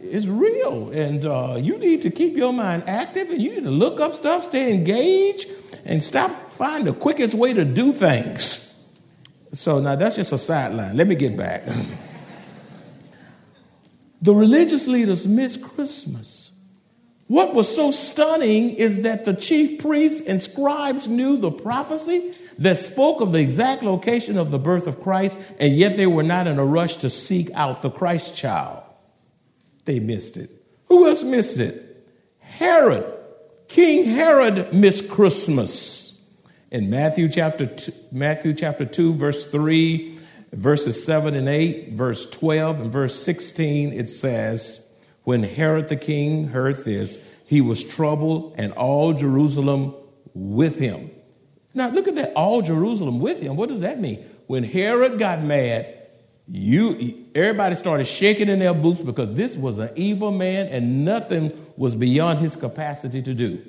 It's 0.00 0.26
real. 0.26 0.90
And 0.90 1.24
uh, 1.24 1.58
you 1.60 1.78
need 1.78 2.02
to 2.02 2.10
keep 2.10 2.36
your 2.36 2.52
mind 2.52 2.84
active 2.86 3.30
and 3.30 3.40
you 3.40 3.54
need 3.54 3.64
to 3.64 3.70
look 3.70 4.00
up 4.00 4.16
stuff, 4.16 4.44
stay 4.44 4.74
engaged, 4.74 5.48
and 5.84 6.02
stop 6.02 6.44
find 6.54 6.86
the 6.86 6.92
quickest 6.92 7.34
way 7.34 7.52
to 7.52 7.64
do 7.64 7.92
things. 7.92 8.60
So 9.52 9.80
now 9.80 9.96
that's 9.96 10.16
just 10.16 10.32
a 10.32 10.38
sideline. 10.38 10.96
Let 10.96 11.06
me 11.06 11.14
get 11.14 11.36
back. 11.36 11.62
the 14.22 14.34
religious 14.34 14.88
leaders 14.88 15.26
miss 15.26 15.56
Christmas. 15.56 16.43
What 17.26 17.54
was 17.54 17.74
so 17.74 17.90
stunning 17.90 18.74
is 18.74 19.02
that 19.02 19.24
the 19.24 19.32
chief 19.32 19.80
priests 19.80 20.26
and 20.26 20.42
scribes 20.42 21.08
knew 21.08 21.36
the 21.36 21.50
prophecy 21.50 22.34
that 22.58 22.78
spoke 22.78 23.20
of 23.20 23.32
the 23.32 23.40
exact 23.40 23.82
location 23.82 24.36
of 24.36 24.50
the 24.50 24.58
birth 24.58 24.86
of 24.86 25.00
Christ, 25.00 25.38
and 25.58 25.74
yet 25.74 25.96
they 25.96 26.06
were 26.06 26.22
not 26.22 26.46
in 26.46 26.58
a 26.58 26.64
rush 26.64 26.98
to 26.98 27.10
seek 27.10 27.50
out 27.54 27.82
the 27.82 27.90
Christ 27.90 28.36
child. 28.36 28.82
They 29.86 30.00
missed 30.00 30.36
it. 30.36 30.50
Who 30.86 31.06
else 31.06 31.22
missed 31.22 31.58
it? 31.58 32.10
Herod. 32.40 33.04
King 33.68 34.04
Herod 34.04 34.72
missed 34.74 35.10
Christmas. 35.10 36.22
In 36.70 36.90
Matthew 36.90 37.28
chapter 37.28 37.66
two, 37.66 37.92
Matthew 38.12 38.52
chapter 38.52 38.84
2 38.84 39.14
verse 39.14 39.46
3, 39.46 40.14
verses 40.52 41.04
7 41.04 41.34
and 41.34 41.48
8, 41.48 41.92
verse 41.92 42.28
12 42.30 42.80
and 42.80 42.92
verse 42.92 43.20
16 43.20 43.92
it 43.92 44.08
says, 44.08 44.83
when 45.24 45.42
Herod 45.42 45.88
the 45.88 45.96
king 45.96 46.48
heard 46.48 46.84
this, 46.84 47.26
he 47.46 47.60
was 47.60 47.82
troubled, 47.82 48.54
and 48.56 48.72
all 48.72 49.12
Jerusalem 49.12 49.94
with 50.32 50.78
him. 50.78 51.10
Now, 51.74 51.88
look 51.88 52.08
at 52.08 52.14
that, 52.14 52.32
all 52.34 52.62
Jerusalem 52.62 53.20
with 53.20 53.40
him. 53.40 53.56
What 53.56 53.68
does 53.68 53.80
that 53.80 54.00
mean? 54.00 54.24
When 54.46 54.62
Herod 54.64 55.18
got 55.18 55.42
mad, 55.42 55.94
you 56.46 57.24
everybody 57.34 57.74
started 57.74 58.04
shaking 58.04 58.48
in 58.48 58.58
their 58.58 58.74
boots 58.74 59.00
because 59.00 59.34
this 59.34 59.56
was 59.56 59.78
an 59.78 59.90
evil 59.96 60.30
man 60.30 60.66
and 60.66 61.04
nothing 61.04 61.52
was 61.76 61.94
beyond 61.94 62.38
his 62.38 62.54
capacity 62.54 63.22
to 63.22 63.34
do. 63.34 63.62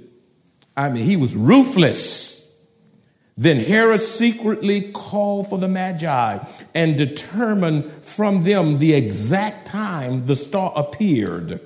I 0.75 0.89
mean, 0.89 1.05
he 1.05 1.15
was 1.15 1.35
ruthless. 1.35 2.34
Then 3.37 3.59
Herod 3.59 4.01
secretly 4.01 4.91
called 4.93 5.49
for 5.49 5.57
the 5.57 5.67
Magi 5.67 6.39
and 6.73 6.97
determined 6.97 7.91
from 8.01 8.43
them 8.43 8.79
the 8.79 8.93
exact 8.93 9.67
time 9.67 10.25
the 10.25 10.37
star 10.37 10.71
appeared. 10.75 11.59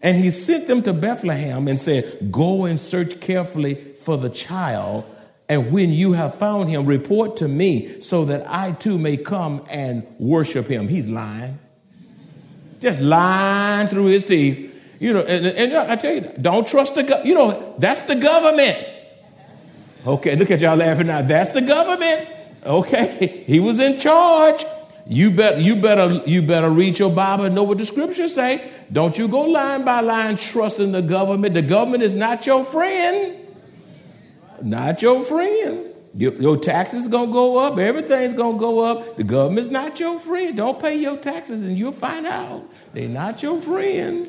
And 0.00 0.16
he 0.16 0.30
sent 0.30 0.68
them 0.68 0.82
to 0.82 0.92
Bethlehem 0.92 1.66
and 1.66 1.80
said, 1.80 2.30
Go 2.30 2.66
and 2.66 2.78
search 2.78 3.20
carefully 3.20 3.74
for 3.74 4.16
the 4.16 4.30
child. 4.30 5.04
And 5.48 5.72
when 5.72 5.90
you 5.90 6.12
have 6.12 6.36
found 6.36 6.68
him, 6.68 6.86
report 6.86 7.38
to 7.38 7.48
me 7.48 8.00
so 8.00 8.26
that 8.26 8.48
I 8.48 8.72
too 8.72 8.96
may 8.96 9.16
come 9.16 9.64
and 9.68 10.06
worship 10.20 10.66
him. 10.68 10.86
He's 10.86 11.08
lying. 11.08 11.58
Just 12.80 13.00
lying 13.00 13.88
through 13.88 14.06
his 14.06 14.24
teeth. 14.24 14.66
You 15.00 15.14
know, 15.14 15.22
and, 15.22 15.46
and 15.46 15.76
I 15.76 15.96
tell 15.96 16.14
you, 16.14 16.20
don't 16.40 16.66
trust 16.66 16.94
the, 16.94 17.02
government. 17.02 17.26
you 17.26 17.34
know, 17.34 17.74
that's 17.78 18.02
the 18.02 18.14
government. 18.14 18.78
Okay, 20.06 20.36
look 20.36 20.50
at 20.50 20.60
y'all 20.60 20.76
laughing 20.76 21.08
now. 21.08 21.22
That's 21.22 21.50
the 21.52 21.62
government. 21.62 22.28
Okay, 22.64 23.44
he 23.46 23.60
was 23.60 23.78
in 23.78 23.98
charge. 23.98 24.64
You 25.06 25.30
bet 25.30 25.62
you 25.62 25.76
better 25.76 26.22
you 26.26 26.42
better 26.42 26.68
read 26.68 26.98
your 26.98 27.10
Bible 27.10 27.46
and 27.46 27.54
know 27.54 27.62
what 27.62 27.78
the 27.78 27.84
scriptures 27.86 28.34
say. 28.34 28.70
Don't 28.92 29.16
you 29.16 29.26
go 29.26 29.40
line 29.42 29.84
by 29.84 30.00
line 30.00 30.36
trusting 30.36 30.92
the 30.92 31.00
government. 31.00 31.54
The 31.54 31.62
government 31.62 32.02
is 32.02 32.14
not 32.14 32.46
your 32.46 32.64
friend. 32.64 33.34
Not 34.62 35.00
your 35.00 35.24
friend. 35.24 35.86
Your, 36.14 36.34
your 36.34 36.56
taxes 36.56 37.06
gonna 37.08 37.32
go 37.32 37.58
up. 37.58 37.78
Everything's 37.78 38.32
gonna 38.32 38.58
go 38.58 38.80
up. 38.80 39.16
The 39.16 39.24
government's 39.24 39.70
not 39.70 39.98
your 39.98 40.18
friend. 40.18 40.56
Don't 40.56 40.80
pay 40.80 40.96
your 40.96 41.16
taxes 41.16 41.62
and 41.62 41.78
you'll 41.78 41.92
find 41.92 42.26
out 42.26 42.64
they're 42.92 43.08
not 43.08 43.42
your 43.42 43.60
friend. 43.60 44.28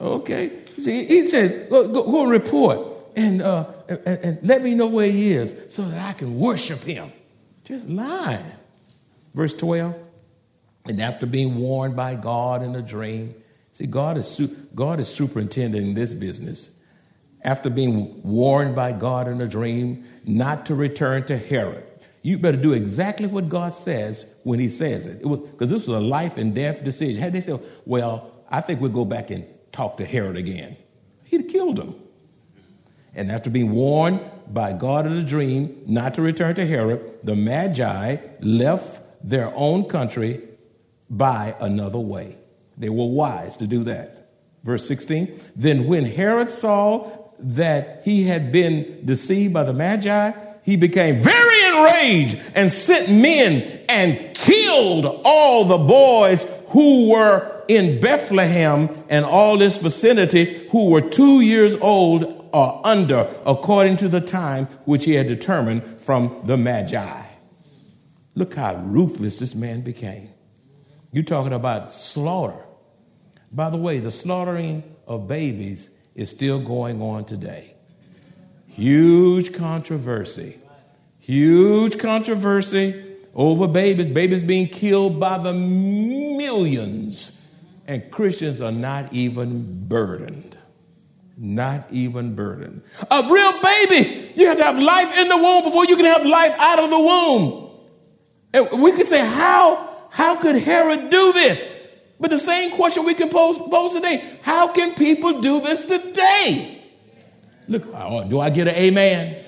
Okay. 0.00 0.50
See, 0.78 1.04
he 1.04 1.26
said, 1.26 1.68
go, 1.68 1.88
go, 1.88 2.02
go 2.04 2.24
report 2.24 2.88
and, 3.16 3.42
uh, 3.42 3.66
and, 3.88 4.06
and 4.06 4.38
let 4.42 4.62
me 4.62 4.74
know 4.74 4.86
where 4.86 5.10
he 5.10 5.32
is 5.32 5.56
so 5.68 5.82
that 5.82 5.98
I 5.98 6.12
can 6.12 6.38
worship 6.38 6.80
him. 6.80 7.12
Just 7.64 7.88
lying. 7.88 8.44
Verse 9.34 9.54
12. 9.54 9.98
And 10.86 11.00
after 11.00 11.26
being 11.26 11.56
warned 11.56 11.96
by 11.96 12.14
God 12.14 12.62
in 12.62 12.74
a 12.74 12.82
dream, 12.82 13.34
see, 13.72 13.86
God 13.86 14.16
is, 14.16 14.40
God 14.74 15.00
is 15.00 15.08
superintending 15.08 15.94
this 15.94 16.14
business. 16.14 16.74
After 17.42 17.70
being 17.70 18.20
warned 18.22 18.74
by 18.74 18.92
God 18.92 19.28
in 19.28 19.40
a 19.40 19.46
dream 19.46 20.04
not 20.24 20.66
to 20.66 20.74
return 20.74 21.24
to 21.26 21.36
Herod, 21.36 21.84
you 22.22 22.36
better 22.38 22.56
do 22.56 22.72
exactly 22.72 23.26
what 23.26 23.48
God 23.48 23.74
says 23.74 24.34
when 24.42 24.58
He 24.58 24.68
says 24.68 25.06
it. 25.06 25.22
Because 25.22 25.70
this 25.70 25.86
was 25.86 25.88
a 25.88 26.00
life 26.00 26.36
and 26.36 26.54
death 26.54 26.82
decision. 26.82 27.22
Had 27.22 27.32
they 27.32 27.40
said, 27.40 27.60
Well, 27.86 28.32
I 28.50 28.60
think 28.60 28.80
we'll 28.80 28.90
go 28.90 29.04
back 29.04 29.30
and 29.30 29.46
talk 29.72 29.98
to 29.98 30.04
Herod 30.04 30.36
again, 30.36 30.76
he'd 31.24 31.42
have 31.42 31.50
killed 31.50 31.78
him. 31.78 31.94
And 33.14 33.30
after 33.30 33.50
being 33.50 33.72
warned 33.72 34.20
by 34.48 34.72
God 34.72 35.06
in 35.06 35.12
a 35.12 35.24
dream 35.24 35.82
not 35.86 36.14
to 36.14 36.22
return 36.22 36.54
to 36.56 36.66
Herod, 36.66 37.18
the 37.22 37.36
Magi 37.36 38.16
left 38.40 39.02
their 39.22 39.52
own 39.54 39.84
country 39.84 40.42
by 41.10 41.54
another 41.60 41.98
way. 41.98 42.36
They 42.76 42.88
were 42.88 43.06
wise 43.06 43.56
to 43.58 43.66
do 43.66 43.84
that. 43.84 44.30
Verse 44.64 44.86
16 44.86 45.38
Then 45.56 45.86
when 45.86 46.04
Herod 46.04 46.50
saw 46.50 47.10
that 47.40 48.02
he 48.04 48.24
had 48.24 48.52
been 48.52 49.04
deceived 49.04 49.54
by 49.54 49.64
the 49.64 49.72
Magi, 49.72 50.32
he 50.62 50.76
became 50.76 51.18
very 51.18 51.64
enraged 51.66 52.38
and 52.54 52.72
sent 52.72 53.10
men 53.10 53.80
and 53.88 54.34
killed 54.34 55.22
all 55.24 55.64
the 55.64 55.78
boys 55.78 56.46
who 56.68 57.10
were 57.10 57.64
in 57.68 58.00
Bethlehem 58.00 59.04
and 59.08 59.24
all 59.24 59.56
this 59.56 59.78
vicinity 59.78 60.66
who 60.70 60.90
were 60.90 61.00
two 61.00 61.40
years 61.40 61.74
old 61.76 62.37
or 62.52 62.80
under, 62.84 63.28
according 63.46 63.96
to 63.98 64.08
the 64.08 64.20
time 64.20 64.66
which 64.84 65.04
he 65.04 65.14
had 65.14 65.26
determined 65.28 65.82
from 66.00 66.40
the 66.44 66.56
Magi. 66.56 67.22
Look 68.34 68.54
how 68.54 68.76
ruthless 68.76 69.38
this 69.38 69.54
man 69.54 69.80
became. 69.80 70.30
You're 71.12 71.24
talking 71.24 71.52
about 71.52 71.92
slaughter. 71.92 72.64
By 73.50 73.70
the 73.70 73.78
way, 73.78 73.98
the 73.98 74.10
slaughtering 74.10 74.82
of 75.06 75.26
babies 75.26 75.90
is 76.14 76.30
still 76.30 76.60
going 76.60 77.00
on 77.00 77.24
today. 77.24 77.74
Huge 78.68 79.52
controversy. 79.54 80.58
Huge 81.18 81.98
controversy 81.98 83.04
over 83.34 83.66
babies. 83.66 84.08
Babies 84.08 84.42
being 84.42 84.68
killed 84.68 85.18
by 85.18 85.38
the 85.38 85.52
millions. 85.52 87.40
And 87.86 88.10
Christians 88.10 88.60
are 88.60 88.72
not 88.72 89.12
even 89.12 89.86
burdened. 89.88 90.47
Not 91.40 91.86
even 91.92 92.34
burden. 92.34 92.82
A 93.12 93.22
real 93.30 93.62
baby, 93.62 94.32
you 94.34 94.48
have 94.48 94.58
to 94.58 94.64
have 94.64 94.78
life 94.78 95.16
in 95.16 95.28
the 95.28 95.36
womb 95.36 95.62
before 95.62 95.84
you 95.86 95.94
can 95.94 96.04
have 96.04 96.26
life 96.26 96.52
out 96.58 96.80
of 96.80 96.90
the 96.90 96.98
womb. 96.98 97.70
And 98.52 98.82
we 98.82 98.90
could 98.90 99.06
say, 99.06 99.24
how, 99.24 100.08
how 100.10 100.34
could 100.34 100.56
Herod 100.56 101.10
do 101.10 101.32
this? 101.32 101.64
But 102.18 102.30
the 102.30 102.38
same 102.38 102.72
question 102.72 103.04
we 103.04 103.14
can 103.14 103.28
pose, 103.28 103.56
pose 103.56 103.94
today 103.94 104.38
how 104.42 104.66
can 104.68 104.94
people 104.94 105.40
do 105.40 105.60
this 105.60 105.82
today? 105.82 106.82
Look, 107.68 107.84
oh, 107.94 108.28
do 108.28 108.40
I 108.40 108.50
get 108.50 108.66
an 108.66 108.74
amen? 108.74 109.44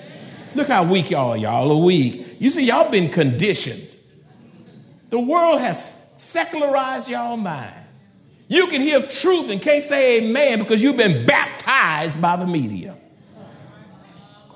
Look 0.55 0.67
how 0.67 0.85
weak 0.85 1.11
y'all 1.11 1.35
Y'all 1.35 1.71
are 1.71 1.83
weak. 1.83 2.37
You 2.39 2.51
see, 2.51 2.63
y'all 2.63 2.89
been 2.89 3.09
conditioned. 3.09 3.85
The 5.09 5.19
world 5.19 5.59
has 5.59 6.01
secularized 6.17 7.09
y'all 7.09 7.35
mind. 7.35 7.80
You 8.51 8.67
can 8.67 8.81
hear 8.81 9.01
truth 9.01 9.49
and 9.49 9.61
can't 9.61 9.85
say 9.85 10.17
amen 10.17 10.59
because 10.59 10.83
you've 10.83 10.97
been 10.97 11.25
baptized 11.25 12.21
by 12.21 12.35
the 12.35 12.45
media. 12.45 12.97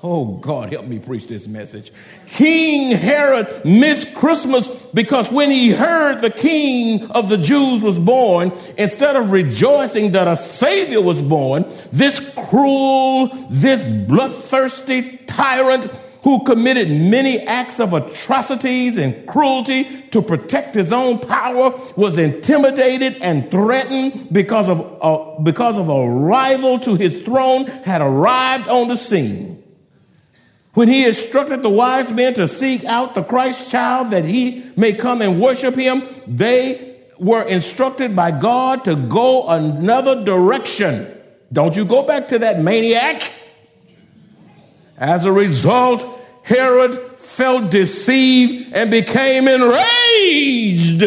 Oh, 0.02 0.36
God, 0.36 0.70
help 0.70 0.84
me 0.84 0.98
preach 0.98 1.26
this 1.28 1.46
message. 1.46 1.90
King 2.26 2.94
Herod 2.94 3.64
missed 3.64 4.14
Christmas 4.14 4.68
because 4.92 5.32
when 5.32 5.50
he 5.50 5.70
heard 5.70 6.18
the 6.18 6.28
king 6.28 7.10
of 7.12 7.30
the 7.30 7.38
Jews 7.38 7.80
was 7.80 7.98
born, 7.98 8.52
instead 8.76 9.16
of 9.16 9.32
rejoicing 9.32 10.12
that 10.12 10.28
a 10.28 10.36
Savior 10.36 11.00
was 11.00 11.22
born, 11.22 11.64
this 11.90 12.34
cruel, 12.50 13.28
this 13.48 13.82
bloodthirsty 14.06 15.16
tyrant 15.26 15.90
who 16.26 16.42
committed 16.42 16.90
many 16.90 17.38
acts 17.42 17.78
of 17.78 17.92
atrocities 17.92 18.98
and 18.98 19.28
cruelty 19.28 19.84
to 20.10 20.20
protect 20.20 20.74
his 20.74 20.90
own 20.90 21.20
power 21.20 21.72
was 21.94 22.18
intimidated 22.18 23.16
and 23.22 23.48
threatened 23.48 24.26
because 24.32 24.68
of, 24.68 24.98
uh, 25.00 25.40
because 25.44 25.78
of 25.78 25.88
a 25.88 26.10
rival 26.10 26.80
to 26.80 26.96
his 26.96 27.22
throne 27.22 27.66
had 27.66 28.02
arrived 28.02 28.66
on 28.66 28.88
the 28.88 28.96
scene. 28.96 29.62
When 30.74 30.88
he 30.88 31.06
instructed 31.06 31.62
the 31.62 31.70
wise 31.70 32.10
men 32.10 32.34
to 32.34 32.48
seek 32.48 32.84
out 32.86 33.14
the 33.14 33.22
Christ 33.22 33.70
child 33.70 34.10
that 34.10 34.24
he 34.24 34.64
may 34.76 34.94
come 34.94 35.22
and 35.22 35.40
worship 35.40 35.76
him, 35.76 36.02
they 36.26 36.96
were 37.20 37.44
instructed 37.44 38.16
by 38.16 38.32
God 38.32 38.84
to 38.86 38.96
go 38.96 39.46
another 39.46 40.24
direction. 40.24 41.06
Don't 41.52 41.76
you 41.76 41.84
go 41.84 42.02
back 42.02 42.26
to 42.28 42.40
that 42.40 42.60
maniac. 42.60 43.32
As 44.98 45.24
a 45.24 45.30
result, 45.30 46.14
Herod 46.46 46.94
felt 47.18 47.72
deceived 47.72 48.72
and 48.72 48.88
became 48.88 49.48
enraged 49.48 51.02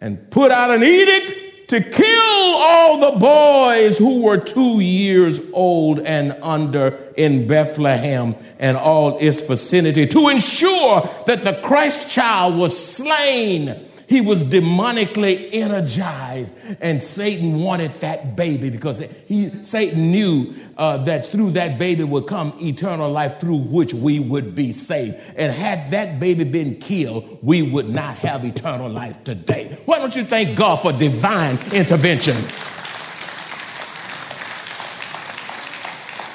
and 0.00 0.30
put 0.30 0.52
out 0.52 0.70
an 0.70 0.84
edict 0.84 1.70
to 1.70 1.80
kill 1.80 2.54
all 2.54 3.12
the 3.12 3.18
boys 3.18 3.98
who 3.98 4.22
were 4.22 4.38
two 4.38 4.78
years 4.78 5.40
old 5.52 5.98
and 5.98 6.38
under 6.42 7.12
in 7.16 7.48
Bethlehem 7.48 8.36
and 8.60 8.76
all 8.76 9.18
its 9.18 9.40
vicinity 9.40 10.06
to 10.06 10.28
ensure 10.28 11.10
that 11.26 11.42
the 11.42 11.60
Christ 11.64 12.08
child 12.08 12.56
was 12.56 12.78
slain. 12.78 13.85
He 14.08 14.20
was 14.20 14.44
demonically 14.44 15.48
energized, 15.52 16.54
and 16.80 17.02
Satan 17.02 17.60
wanted 17.60 17.90
that 17.92 18.36
baby 18.36 18.70
because 18.70 19.02
he, 19.26 19.50
Satan 19.64 20.12
knew 20.12 20.54
uh, 20.76 20.98
that 20.98 21.26
through 21.26 21.52
that 21.52 21.78
baby 21.78 22.04
would 22.04 22.28
come 22.28 22.56
eternal 22.60 23.10
life 23.10 23.40
through 23.40 23.58
which 23.58 23.92
we 23.94 24.20
would 24.20 24.54
be 24.54 24.70
saved. 24.70 25.16
And 25.34 25.52
had 25.52 25.90
that 25.90 26.20
baby 26.20 26.44
been 26.44 26.76
killed, 26.76 27.38
we 27.42 27.62
would 27.62 27.88
not 27.88 28.16
have 28.18 28.44
eternal 28.44 28.88
life 28.88 29.24
today. 29.24 29.76
Why 29.86 29.98
don't 29.98 30.14
you 30.14 30.24
thank 30.24 30.56
God 30.56 30.76
for 30.76 30.92
divine 30.92 31.58
intervention? 31.72 32.36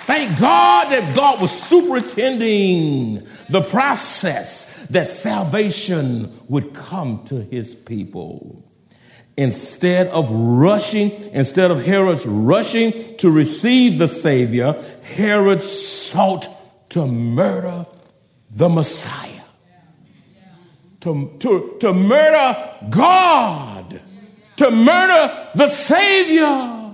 Thank 0.08 0.40
God 0.42 0.92
that 0.92 1.16
God 1.16 1.40
was 1.40 1.52
superintending 1.52 3.26
the 3.48 3.62
process 3.62 4.81
that 4.94 5.08
salvation 5.08 6.40
would 6.48 6.74
come 6.74 7.24
to 7.26 7.42
his 7.42 7.74
people. 7.76 8.64
Instead 9.38 10.08
of 10.08 10.30
rushing, 10.32 11.12
instead 11.32 11.72
of 11.72 11.84
Herod's 11.84 12.26
rushing 12.26 13.18
to 13.18 13.32
receive 13.32 13.98
the 13.98 14.08
Savior, 14.08 14.76
Herod 15.04 15.62
sought 15.62 16.48
to 16.90 17.08
murder 17.08 17.86
the 18.52 18.70
Messiah. 18.70 19.30
To, 21.02 21.36
to, 21.40 21.78
to 21.80 21.94
murder 21.94 22.78
God, 22.90 24.02
to 24.58 24.70
murder 24.70 25.50
the 25.56 25.68
Savior, 25.68 26.94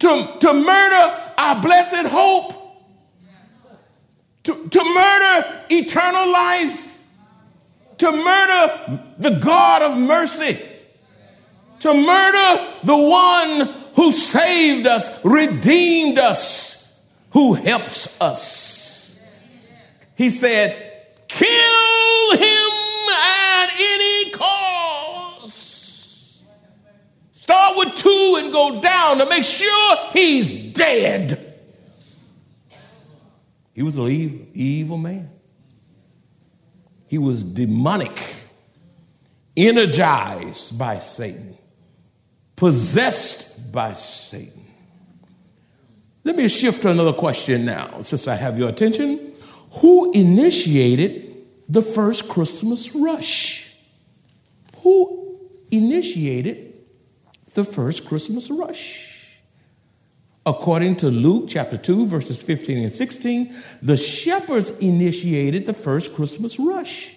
to, 0.00 0.36
to 0.40 0.52
murder 0.52 1.32
our 1.38 1.62
blessed 1.62 2.06
hope, 2.06 2.54
to, 4.44 4.68
to 4.68 4.84
murder 4.84 5.64
eternal 5.70 6.32
life, 6.32 6.85
to 7.98 8.12
murder 8.12 9.02
the 9.18 9.30
God 9.30 9.82
of 9.82 9.98
mercy 9.98 10.58
to 11.80 11.94
murder 11.94 12.66
the 12.84 12.96
one 12.96 13.68
who 13.94 14.12
saved 14.12 14.86
us, 14.86 15.24
redeemed 15.24 16.18
us, 16.18 17.04
who 17.30 17.54
helps 17.54 18.20
us. 18.20 19.18
He 20.14 20.30
said, 20.30 21.04
kill 21.28 22.32
him 22.32 22.72
at 23.12 23.68
any 23.78 24.30
cost. 24.30 26.42
Start 27.34 27.76
with 27.76 27.94
two 27.96 28.38
and 28.40 28.52
go 28.52 28.80
down 28.80 29.18
to 29.18 29.26
make 29.26 29.44
sure 29.44 29.98
he's 30.12 30.72
dead. 30.72 31.42
He 33.74 33.82
was 33.82 33.98
an 33.98 34.06
evil, 34.06 34.46
evil 34.54 34.98
man. 34.98 35.30
He 37.06 37.18
was 37.18 37.42
demonic, 37.42 38.18
energized 39.56 40.78
by 40.78 40.98
Satan 40.98 41.56
possessed 42.56 43.70
by 43.70 43.92
Satan. 43.92 44.64
Let 46.24 46.36
me 46.36 46.48
shift 46.48 46.82
to 46.82 46.90
another 46.90 47.12
question 47.12 47.64
now, 47.64 48.00
since 48.00 48.26
I 48.26 48.34
have 48.34 48.58
your 48.58 48.68
attention. 48.68 49.32
Who 49.72 50.10
initiated 50.12 51.36
the 51.68 51.82
first 51.82 52.28
Christmas 52.28 52.94
rush? 52.94 53.70
Who 54.78 55.38
initiated 55.70 56.74
the 57.54 57.64
first 57.64 58.06
Christmas 58.06 58.50
rush? 58.50 59.15
According 60.46 60.98
to 60.98 61.08
Luke 61.08 61.46
chapter 61.48 61.76
2, 61.76 62.06
verses 62.06 62.40
15 62.40 62.84
and 62.84 62.92
16, 62.92 63.52
the 63.82 63.96
shepherds 63.96 64.70
initiated 64.78 65.66
the 65.66 65.74
first 65.74 66.14
Christmas 66.14 66.60
rush. 66.60 67.16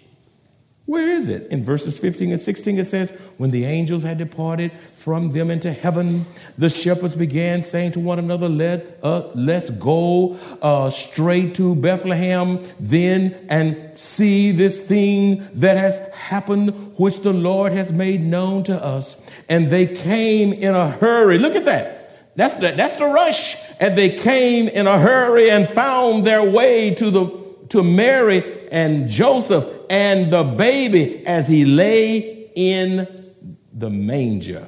Where 0.87 1.07
is 1.07 1.29
it? 1.29 1.51
In 1.51 1.63
verses 1.63 1.99
15 1.99 2.31
and 2.31 2.41
16, 2.41 2.79
it 2.79 2.87
says, 2.87 3.11
When 3.37 3.51
the 3.51 3.65
angels 3.65 4.01
had 4.01 4.17
departed 4.17 4.71
from 4.95 5.29
them 5.29 5.51
into 5.51 5.71
heaven, 5.71 6.25
the 6.57 6.71
shepherds 6.71 7.13
began 7.13 7.61
saying 7.61 7.91
to 7.91 7.99
one 7.99 8.17
another, 8.17 8.49
Let, 8.49 8.97
uh, 9.03 9.29
Let's 9.35 9.69
go 9.69 10.39
uh, 10.63 10.89
straight 10.89 11.53
to 11.57 11.75
Bethlehem 11.75 12.57
then 12.79 13.45
and 13.47 13.95
see 13.95 14.51
this 14.51 14.81
thing 14.81 15.47
that 15.53 15.77
has 15.77 15.99
happened, 16.13 16.97
which 16.97 17.19
the 17.19 17.33
Lord 17.33 17.73
has 17.73 17.91
made 17.91 18.23
known 18.23 18.63
to 18.63 18.83
us. 18.83 19.21
And 19.47 19.69
they 19.69 19.85
came 19.85 20.51
in 20.51 20.73
a 20.73 20.89
hurry. 20.89 21.37
Look 21.37 21.55
at 21.55 21.65
that. 21.65 21.98
That's 22.39 22.55
the, 22.55 22.71
that's 22.71 22.95
the 22.95 23.05
rush. 23.05 23.57
And 23.81 23.97
they 23.97 24.11
came 24.15 24.69
in 24.69 24.87
a 24.87 24.97
hurry 24.97 25.51
and 25.51 25.67
found 25.67 26.25
their 26.25 26.41
way 26.41 26.95
to 26.95 27.11
the 27.11 27.27
to 27.71 27.83
Mary 27.83 28.69
and 28.69 29.09
Joseph 29.09 29.65
and 29.89 30.31
the 30.31 30.43
baby 30.43 31.27
as 31.27 31.49
he 31.49 31.65
lay 31.65 32.49
in 32.55 33.33
the 33.73 33.89
manger. 33.89 34.65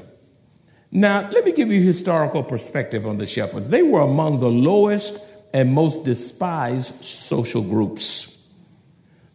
Now, 0.91 1.29
let 1.31 1.45
me 1.45 1.53
give 1.53 1.71
you 1.71 1.81
historical 1.81 2.43
perspective 2.43 3.07
on 3.07 3.17
the 3.17 3.25
shepherds. 3.25 3.69
They 3.69 3.83
were 3.83 4.01
among 4.01 4.41
the 4.41 4.51
lowest 4.51 5.23
and 5.53 5.73
most 5.73 6.03
despised 6.03 7.05
social 7.05 7.61
groups. 7.61 8.37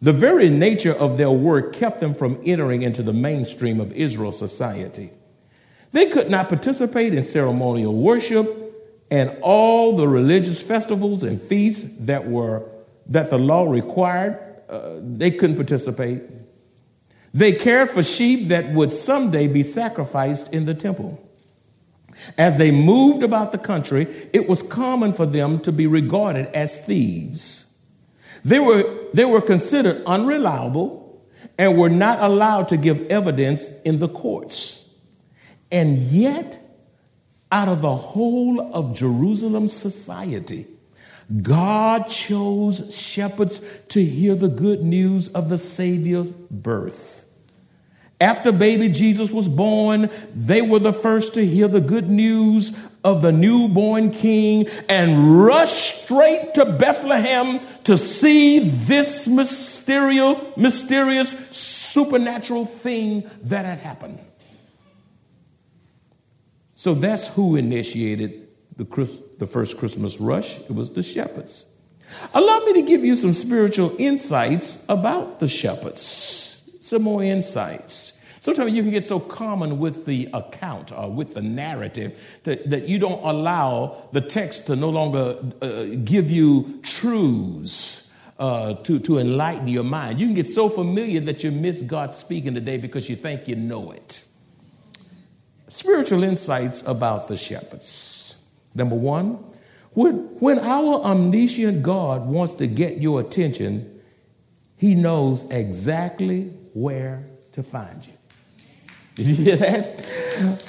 The 0.02 0.12
very 0.12 0.50
nature 0.50 0.92
of 0.92 1.16
their 1.16 1.30
work 1.30 1.72
kept 1.72 2.00
them 2.00 2.14
from 2.14 2.38
entering 2.44 2.82
into 2.82 3.02
the 3.02 3.14
mainstream 3.14 3.80
of 3.80 3.92
Israel 3.92 4.30
society. 4.30 5.10
They 5.96 6.04
could 6.04 6.30
not 6.30 6.50
participate 6.50 7.14
in 7.14 7.24
ceremonial 7.24 7.94
worship 7.94 8.54
and 9.10 9.34
all 9.40 9.96
the 9.96 10.06
religious 10.06 10.60
festivals 10.62 11.22
and 11.22 11.40
feasts 11.40 11.88
that 12.00 12.28
were 12.28 12.64
that 13.06 13.30
the 13.30 13.38
law 13.38 13.64
required. 13.64 14.38
Uh, 14.68 14.96
they 15.00 15.30
couldn't 15.30 15.56
participate. 15.56 16.20
They 17.32 17.52
cared 17.52 17.88
for 17.88 18.02
sheep 18.02 18.48
that 18.48 18.74
would 18.74 18.92
someday 18.92 19.48
be 19.48 19.62
sacrificed 19.62 20.52
in 20.52 20.66
the 20.66 20.74
temple. 20.74 21.18
As 22.36 22.58
they 22.58 22.70
moved 22.70 23.22
about 23.22 23.52
the 23.52 23.58
country, 23.58 24.28
it 24.34 24.46
was 24.46 24.62
common 24.62 25.14
for 25.14 25.24
them 25.24 25.60
to 25.60 25.72
be 25.72 25.86
regarded 25.86 26.48
as 26.48 26.78
thieves. 26.84 27.64
They 28.44 28.58
were, 28.58 28.84
they 29.14 29.24
were 29.24 29.40
considered 29.40 30.02
unreliable 30.04 31.24
and 31.56 31.78
were 31.78 31.88
not 31.88 32.20
allowed 32.20 32.68
to 32.68 32.76
give 32.76 33.06
evidence 33.06 33.70
in 33.86 33.98
the 33.98 34.10
courts. 34.10 34.85
And 35.70 35.98
yet, 35.98 36.58
out 37.50 37.68
of 37.68 37.82
the 37.82 37.94
whole 37.94 38.60
of 38.74 38.96
Jerusalem 38.96 39.68
society, 39.68 40.66
God 41.42 42.08
chose 42.08 42.94
shepherds 42.94 43.60
to 43.88 44.04
hear 44.04 44.34
the 44.34 44.48
good 44.48 44.82
news 44.82 45.28
of 45.28 45.48
the 45.48 45.58
Savior's 45.58 46.32
birth. 46.32 47.24
After 48.20 48.50
baby 48.50 48.88
Jesus 48.88 49.30
was 49.30 49.46
born, 49.46 50.08
they 50.34 50.62
were 50.62 50.78
the 50.78 50.92
first 50.92 51.34
to 51.34 51.44
hear 51.44 51.68
the 51.68 51.82
good 51.82 52.08
news 52.08 52.76
of 53.04 53.20
the 53.20 53.32
newborn 53.32 54.10
king 54.10 54.68
and 54.88 55.44
rushed 55.44 56.04
straight 56.04 56.54
to 56.54 56.64
Bethlehem 56.64 57.60
to 57.84 57.98
see 57.98 58.60
this 58.60 59.28
mysterious, 59.28 60.38
mysterious 60.56 61.30
supernatural 61.50 62.64
thing 62.64 63.28
that 63.42 63.66
had 63.66 63.80
happened. 63.80 64.18
So 66.76 66.94
that's 66.94 67.26
who 67.26 67.56
initiated 67.56 68.46
the, 68.76 68.84
the 69.38 69.46
first 69.46 69.78
Christmas 69.78 70.20
rush. 70.20 70.60
It 70.60 70.72
was 70.72 70.92
the 70.92 71.02
shepherds. 71.02 71.66
Allow 72.32 72.60
me 72.60 72.74
to 72.74 72.82
give 72.82 73.04
you 73.04 73.16
some 73.16 73.32
spiritual 73.32 73.96
insights 73.98 74.84
about 74.88 75.40
the 75.40 75.48
shepherds 75.48 76.46
some 76.86 77.02
more 77.02 77.22
insights. 77.22 78.20
Sometimes 78.40 78.72
you 78.72 78.82
can 78.82 78.92
get 78.92 79.04
so 79.04 79.18
common 79.18 79.78
with 79.80 80.06
the 80.06 80.28
account 80.32 80.92
or 80.92 81.10
with 81.10 81.34
the 81.34 81.42
narrative 81.42 82.18
that, 82.44 82.70
that 82.70 82.88
you 82.88 82.98
don't 83.00 83.22
allow 83.24 84.08
the 84.12 84.20
text 84.20 84.68
to 84.68 84.76
no 84.76 84.88
longer 84.88 85.36
uh, 85.60 85.84
give 86.04 86.30
you 86.30 86.80
truths. 86.82 88.04
Uh, 88.38 88.74
to, 88.82 88.98
to 88.98 89.16
enlighten 89.16 89.66
your 89.66 89.82
mind. 89.82 90.20
You 90.20 90.26
can 90.26 90.34
get 90.34 90.46
so 90.46 90.68
familiar 90.68 91.20
that 91.20 91.42
you 91.42 91.50
miss 91.50 91.80
God 91.80 92.12
speaking 92.12 92.52
today 92.52 92.76
because 92.76 93.08
you 93.08 93.16
think 93.16 93.48
you 93.48 93.56
know 93.56 93.92
it. 93.92 94.25
Spiritual 95.86 96.24
insights 96.24 96.82
about 96.84 97.28
the 97.28 97.36
shepherds. 97.36 98.34
Number 98.74 98.96
one, 98.96 99.38
when, 99.92 100.14
when 100.40 100.58
our 100.58 100.96
omniscient 100.96 101.84
God 101.84 102.26
wants 102.26 102.54
to 102.54 102.66
get 102.66 103.00
your 103.00 103.20
attention, 103.20 104.02
he 104.76 104.96
knows 104.96 105.48
exactly 105.48 106.46
where 106.74 107.24
to 107.52 107.62
find 107.62 108.04
you. 108.04 108.12
Did 109.14 109.26
you 109.28 109.34
hear 109.36 109.56
that? 109.58 110.00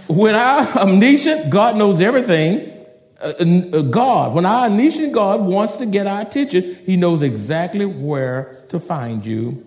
When 0.07 0.35
our 0.35 0.67
omniscient, 0.83 1.49
God 1.49 1.77
knows 1.77 1.99
everything. 1.99 2.71
Uh, 3.19 3.33
uh, 3.73 3.81
God, 3.81 4.35
when 4.35 4.45
our 4.45 4.65
omniscient 4.65 5.13
God 5.13 5.41
wants 5.41 5.77
to 5.77 5.87
get 5.87 6.05
our 6.05 6.21
attention, 6.21 6.79
He 6.85 6.95
knows 6.95 7.23
exactly 7.23 7.87
where 7.87 8.63
to 8.69 8.79
find 8.79 9.25
you. 9.25 9.65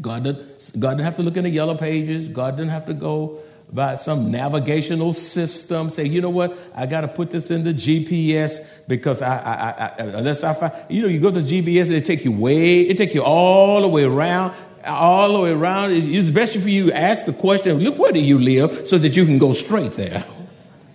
God 0.00 0.22
doesn't, 0.22 0.78
God 0.78 0.90
didn't 0.92 1.06
have 1.06 1.16
to 1.16 1.24
look 1.24 1.36
in 1.36 1.42
the 1.42 1.50
yellow 1.50 1.74
pages. 1.74 2.28
God 2.28 2.56
didn't 2.56 2.70
have 2.70 2.86
to 2.86 2.94
go 2.94 3.40
by 3.72 3.96
some 3.96 4.30
navigational 4.30 5.12
system. 5.12 5.90
Say, 5.90 6.06
you 6.06 6.20
know 6.20 6.30
what? 6.30 6.56
I 6.74 6.86
got 6.86 7.02
to 7.02 7.08
put 7.08 7.30
this 7.30 7.50
in 7.50 7.64
the 7.64 7.74
GPS 7.74 8.66
because 8.88 9.20
I, 9.20 9.36
I, 9.36 9.70
I, 9.70 9.94
unless 9.98 10.42
I 10.42 10.54
find, 10.54 10.72
you 10.88 11.02
know, 11.02 11.08
you 11.08 11.20
go 11.20 11.30
to 11.30 11.40
GPS, 11.40 11.90
it 11.90 12.04
take 12.04 12.24
you 12.24 12.32
way, 12.32 12.82
it 12.82 12.96
take 12.96 13.14
you 13.14 13.22
all 13.22 13.82
the 13.82 13.88
way 13.88 14.04
around 14.04 14.54
all 14.84 15.32
the 15.34 15.40
way 15.40 15.50
around. 15.50 15.92
It's 15.92 16.30
best 16.30 16.56
for 16.56 16.68
you 16.68 16.92
ask 16.92 17.26
the 17.26 17.32
question, 17.32 17.78
look, 17.78 17.98
where 17.98 18.12
do 18.12 18.20
you 18.20 18.38
live? 18.38 18.86
So 18.86 18.98
that 18.98 19.16
you 19.16 19.24
can 19.24 19.38
go 19.38 19.52
straight 19.52 19.92
there. 19.92 20.24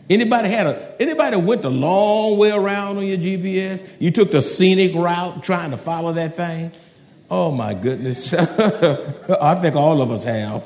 Anybody 0.09 0.49
had 0.49 0.67
a 0.67 1.01
anybody 1.01 1.37
went 1.37 1.61
the 1.61 1.71
long 1.71 2.37
way 2.37 2.51
around 2.51 2.97
on 2.97 3.05
your 3.05 3.17
GPS? 3.17 3.87
You 3.99 4.11
took 4.11 4.31
the 4.31 4.41
scenic 4.41 4.93
route 4.95 5.43
trying 5.43 5.71
to 5.71 5.77
follow 5.77 6.11
that 6.13 6.35
thing? 6.35 6.71
Oh 7.31 7.51
my 7.51 7.73
goodness. 7.73 8.33
I 8.33 9.55
think 9.55 9.75
all 9.75 10.01
of 10.01 10.11
us 10.11 10.23
have. 10.25 10.65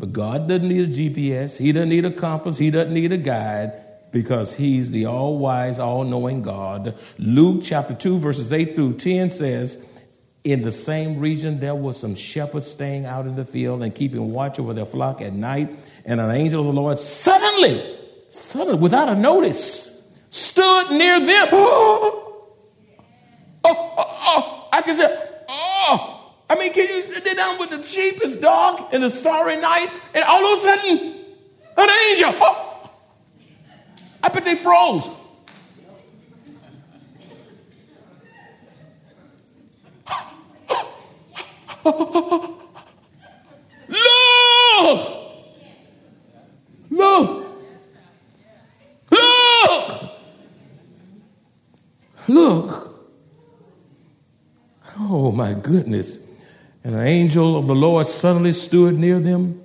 But 0.00 0.14
God 0.14 0.48
doesn't 0.48 0.66
need 0.66 0.88
a 0.88 0.92
GPS. 1.10 1.58
He 1.58 1.72
doesn't 1.72 1.90
need 1.90 2.06
a 2.06 2.10
compass. 2.10 2.56
He 2.56 2.70
doesn't 2.70 2.94
need 2.94 3.12
a 3.12 3.18
guide 3.18 3.74
because 4.12 4.56
he's 4.56 4.90
the 4.90 5.04
all 5.04 5.36
wise, 5.38 5.78
all 5.78 6.04
knowing 6.04 6.40
God. 6.40 6.96
Luke 7.18 7.60
chapter 7.62 7.94
2, 7.94 8.18
verses 8.18 8.50
8 8.50 8.74
through 8.74 8.94
10 8.94 9.30
says, 9.30 9.86
in 10.42 10.62
the 10.62 10.72
same 10.72 11.20
region, 11.20 11.60
there 11.60 11.74
were 11.74 11.92
some 11.92 12.14
shepherds 12.14 12.66
staying 12.66 13.04
out 13.04 13.26
in 13.26 13.34
the 13.34 13.44
field 13.44 13.82
and 13.82 13.94
keeping 13.94 14.32
watch 14.32 14.58
over 14.58 14.72
their 14.72 14.86
flock 14.86 15.20
at 15.20 15.34
night. 15.34 15.68
And 16.06 16.18
an 16.18 16.30
angel 16.30 16.60
of 16.60 16.66
the 16.74 16.80
Lord 16.80 16.98
suddenly, 16.98 17.98
suddenly, 18.30 18.78
without 18.78 19.10
a 19.10 19.14
notice, 19.14 20.10
stood 20.30 20.90
near 20.90 21.20
them. 21.20 21.48
Oh, 23.62 23.94
oh, 23.98 24.04
oh, 24.26 24.68
I 24.72 24.80
can 24.80 24.94
say. 24.94 25.19
I 26.50 26.56
mean, 26.56 26.72
can 26.72 26.88
you 26.88 27.04
sit 27.04 27.24
down 27.36 27.60
with 27.60 27.70
the 27.70 27.80
sheep, 27.80 28.20
dark, 28.40 28.92
in 28.92 29.02
the 29.02 29.10
starry 29.10 29.54
night, 29.60 29.88
and 30.12 30.24
all 30.24 30.52
of 30.52 30.58
a 30.58 30.62
sudden, 30.62 31.14
an 31.76 31.90
angel. 32.10 32.32
Oh. 32.40 32.90
I 34.20 34.28
bet 34.30 34.44
they 34.44 34.56
froze. 34.56 35.08
Look! 41.84 42.58
Look! 46.90 47.46
Look! 49.10 50.12
Look! 52.26 53.10
Oh 54.98 55.30
my 55.30 55.52
goodness. 55.54 56.18
And 56.82 56.94
an 56.94 57.06
angel 57.06 57.56
of 57.56 57.66
the 57.66 57.74
Lord 57.74 58.06
suddenly 58.06 58.52
stood 58.52 58.98
near 58.98 59.20
them, 59.20 59.62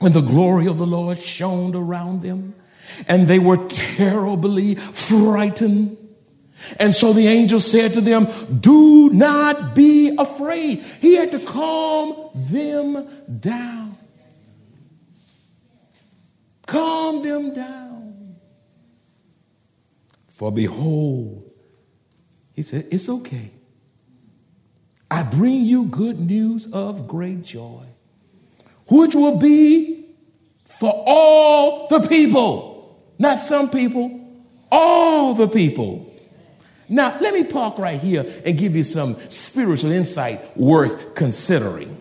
and 0.00 0.12
the 0.12 0.20
glory 0.20 0.66
of 0.66 0.78
the 0.78 0.86
Lord 0.86 1.18
shone 1.18 1.74
around 1.74 2.22
them, 2.22 2.54
and 3.06 3.28
they 3.28 3.38
were 3.38 3.68
terribly 3.68 4.74
frightened. 4.74 5.96
And 6.78 6.94
so 6.94 7.12
the 7.12 7.26
angel 7.26 7.60
said 7.60 7.94
to 7.94 8.00
them, 8.00 8.26
Do 8.60 9.10
not 9.10 9.74
be 9.74 10.14
afraid. 10.16 10.78
He 11.00 11.14
had 11.14 11.30
to 11.32 11.40
calm 11.40 12.30
them 12.34 13.08
down. 13.40 13.96
Calm 16.66 17.22
them 17.22 17.52
down. 17.54 18.36
For 20.28 20.50
behold, 20.50 21.50
he 22.52 22.62
said, 22.62 22.88
It's 22.90 23.08
okay. 23.08 23.50
I 25.12 25.22
bring 25.24 25.64
you 25.64 25.84
good 25.84 26.18
news 26.18 26.66
of 26.72 27.06
great 27.06 27.42
joy, 27.42 27.84
which 28.86 29.14
will 29.14 29.36
be 29.36 30.06
for 30.64 31.04
all 31.06 31.86
the 31.88 32.00
people, 32.08 32.98
not 33.18 33.42
some 33.42 33.68
people, 33.68 34.26
all 34.70 35.34
the 35.34 35.48
people. 35.48 36.10
Now, 36.88 37.14
let 37.20 37.34
me 37.34 37.44
park 37.44 37.78
right 37.78 38.00
here 38.00 38.24
and 38.46 38.56
give 38.56 38.74
you 38.74 38.84
some 38.84 39.18
spiritual 39.28 39.92
insight 39.92 40.56
worth 40.56 41.14
considering. 41.14 42.00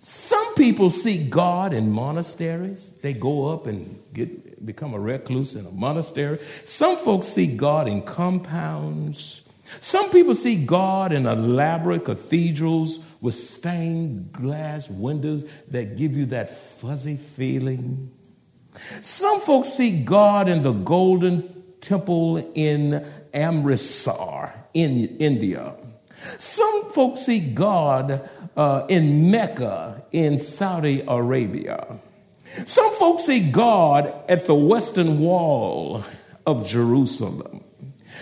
Some 0.00 0.54
people 0.54 0.88
seek 0.88 1.30
God 1.30 1.72
in 1.74 1.90
monasteries. 1.90 2.92
They 3.02 3.12
go 3.12 3.48
up 3.48 3.66
and 3.66 4.00
get, 4.14 4.64
become 4.64 4.94
a 4.94 5.00
recluse 5.00 5.56
in 5.56 5.66
a 5.66 5.72
monastery. 5.72 6.38
Some 6.64 6.96
folks 6.96 7.26
seek 7.26 7.56
God 7.56 7.88
in 7.88 8.02
compounds. 8.02 9.49
Some 9.78 10.10
people 10.10 10.34
see 10.34 10.64
God 10.64 11.12
in 11.12 11.26
elaborate 11.26 12.04
cathedrals 12.04 12.98
with 13.20 13.34
stained 13.34 14.32
glass 14.32 14.88
windows 14.88 15.44
that 15.68 15.96
give 15.96 16.16
you 16.16 16.26
that 16.26 16.50
fuzzy 16.50 17.16
feeling. 17.16 18.10
Some 19.00 19.40
folks 19.40 19.68
see 19.68 20.02
God 20.02 20.48
in 20.48 20.62
the 20.62 20.72
golden 20.72 21.62
temple 21.80 22.52
in 22.54 23.06
Amritsar 23.32 24.52
in 24.74 25.16
India. 25.18 25.76
Some 26.38 26.90
folks 26.92 27.20
see 27.20 27.40
God 27.40 28.28
uh, 28.56 28.86
in 28.88 29.30
Mecca 29.30 30.02
in 30.12 30.38
Saudi 30.38 31.02
Arabia. 31.06 31.98
Some 32.64 32.92
folks 32.94 33.24
see 33.24 33.50
God 33.50 34.12
at 34.28 34.46
the 34.46 34.54
western 34.54 35.20
wall 35.20 36.04
of 36.46 36.66
Jerusalem. 36.66 37.59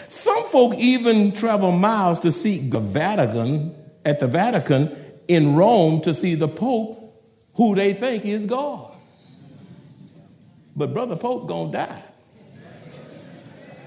Some 0.09 0.44
folk 0.44 0.75
even 0.77 1.33
travel 1.33 1.71
miles 1.71 2.18
to 2.21 2.33
seek 2.33 2.71
the 2.71 2.81
Vatican 2.81 3.75
at 4.05 4.18
the 4.18 4.27
Vatican 4.27 4.97
in 5.29 5.55
Rome 5.55 6.01
to 6.01 6.14
see 6.14 6.35
the 6.35 6.49
Pope 6.49 7.05
who 7.55 7.75
they 7.75 7.92
think 7.92 8.25
is 8.25 8.47
God. 8.47 8.94
But 10.75 10.94
Brother 10.94 11.16
Pope 11.16 11.47
gonna 11.47 11.73
die. 11.73 12.03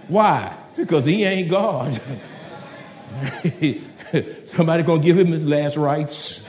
Why? 0.08 0.56
Because 0.76 1.06
he 1.06 1.24
ain't 1.24 1.50
God. 1.50 2.00
Somebody 4.46 4.84
gonna 4.84 5.02
give 5.02 5.18
him 5.18 5.28
his 5.28 5.48
last 5.48 5.76
rites. 5.78 6.44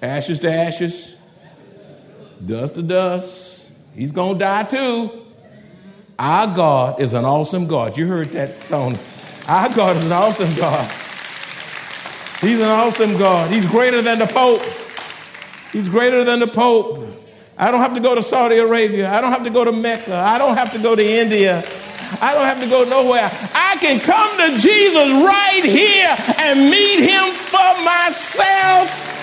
Ashes 0.00 0.38
to 0.40 0.52
ashes, 0.52 1.16
dust 2.46 2.74
to 2.76 2.82
dust. 2.82 3.45
He's 3.96 4.10
gonna 4.10 4.38
die 4.38 4.64
too. 4.64 5.10
Our 6.18 6.54
God 6.54 7.00
is 7.00 7.14
an 7.14 7.24
awesome 7.24 7.66
God. 7.66 7.96
You 7.96 8.06
heard 8.06 8.28
that 8.28 8.60
song. 8.62 8.98
Our 9.48 9.72
God 9.74 9.96
is 9.96 10.04
an 10.04 10.12
awesome 10.12 10.54
God. 10.54 10.90
He's 12.40 12.60
an 12.60 12.68
awesome 12.68 13.16
God. 13.16 13.50
He's 13.50 13.66
greater 13.66 14.02
than 14.02 14.18
the 14.18 14.26
Pope. 14.26 14.62
He's 15.72 15.88
greater 15.88 16.24
than 16.24 16.40
the 16.40 16.46
Pope. 16.46 17.06
I 17.56 17.70
don't 17.70 17.80
have 17.80 17.94
to 17.94 18.00
go 18.00 18.14
to 18.14 18.22
Saudi 18.22 18.56
Arabia. 18.56 19.10
I 19.10 19.22
don't 19.22 19.32
have 19.32 19.44
to 19.44 19.50
go 19.50 19.64
to 19.64 19.72
Mecca. 19.72 20.14
I 20.14 20.36
don't 20.36 20.56
have 20.56 20.72
to 20.72 20.78
go 20.78 20.94
to 20.94 21.04
India. 21.04 21.64
I 22.20 22.34
don't 22.34 22.44
have 22.44 22.60
to 22.60 22.68
go 22.68 22.84
nowhere. 22.84 23.30
I 23.54 23.76
can 23.80 23.98
come 23.98 24.36
to 24.38 24.58
Jesus 24.58 25.10
right 25.24 25.62
here 25.64 26.14
and 26.38 26.70
meet 26.70 27.00
him 27.00 27.32
for 27.34 27.82
myself. 27.82 29.15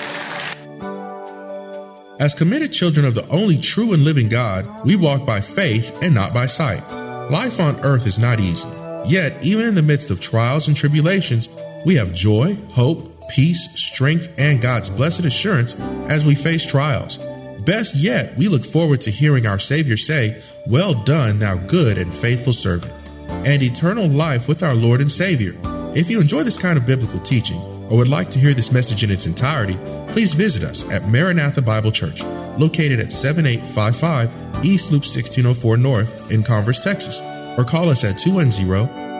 As 2.24 2.34
committed 2.34 2.72
children 2.72 3.04
of 3.04 3.14
the 3.14 3.28
only 3.28 3.58
true 3.58 3.92
and 3.92 4.02
living 4.02 4.30
God, 4.30 4.66
we 4.82 4.96
walk 4.96 5.26
by 5.26 5.42
faith 5.42 6.02
and 6.02 6.14
not 6.14 6.32
by 6.32 6.46
sight. 6.46 6.82
Life 7.30 7.60
on 7.60 7.78
earth 7.84 8.06
is 8.06 8.18
not 8.18 8.40
easy. 8.40 8.66
Yet, 9.06 9.44
even 9.44 9.66
in 9.66 9.74
the 9.74 9.82
midst 9.82 10.10
of 10.10 10.22
trials 10.22 10.66
and 10.66 10.74
tribulations, 10.74 11.50
we 11.84 11.96
have 11.96 12.14
joy, 12.14 12.56
hope, 12.70 13.28
peace, 13.28 13.68
strength, 13.78 14.32
and 14.38 14.58
God's 14.58 14.88
blessed 14.88 15.26
assurance 15.26 15.78
as 16.08 16.24
we 16.24 16.34
face 16.34 16.64
trials. 16.64 17.18
Best 17.66 17.94
yet, 17.94 18.34
we 18.38 18.48
look 18.48 18.64
forward 18.64 19.02
to 19.02 19.10
hearing 19.10 19.46
our 19.46 19.58
Savior 19.58 19.98
say, 19.98 20.42
Well 20.66 20.94
done, 21.04 21.38
thou 21.40 21.58
good 21.58 21.98
and 21.98 22.12
faithful 22.12 22.54
servant, 22.54 22.94
and 23.28 23.62
eternal 23.62 24.08
life 24.08 24.48
with 24.48 24.62
our 24.62 24.74
Lord 24.74 25.02
and 25.02 25.12
Savior. 25.12 25.54
If 25.94 26.08
you 26.08 26.22
enjoy 26.22 26.42
this 26.44 26.56
kind 26.56 26.78
of 26.78 26.86
biblical 26.86 27.20
teaching 27.20 27.60
or 27.90 27.98
would 27.98 28.08
like 28.08 28.30
to 28.30 28.38
hear 28.38 28.54
this 28.54 28.72
message 28.72 29.04
in 29.04 29.10
its 29.10 29.26
entirety, 29.26 29.78
please 30.14 30.32
visit 30.32 30.62
us 30.62 30.88
at 30.92 31.08
Maranatha 31.08 31.60
Bible 31.60 31.90
Church, 31.90 32.22
located 32.56 33.00
at 33.00 33.10
7855 33.10 34.64
East 34.64 34.92
Loop 34.92 35.02
1604 35.02 35.76
North 35.76 36.30
in 36.30 36.44
Converse, 36.44 36.84
Texas, 36.84 37.20
or 37.58 37.64
call 37.64 37.88
us 37.88 38.04
at 38.04 38.16
210 38.16 38.62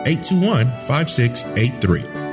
821 0.07 0.71
5683. 0.87 2.24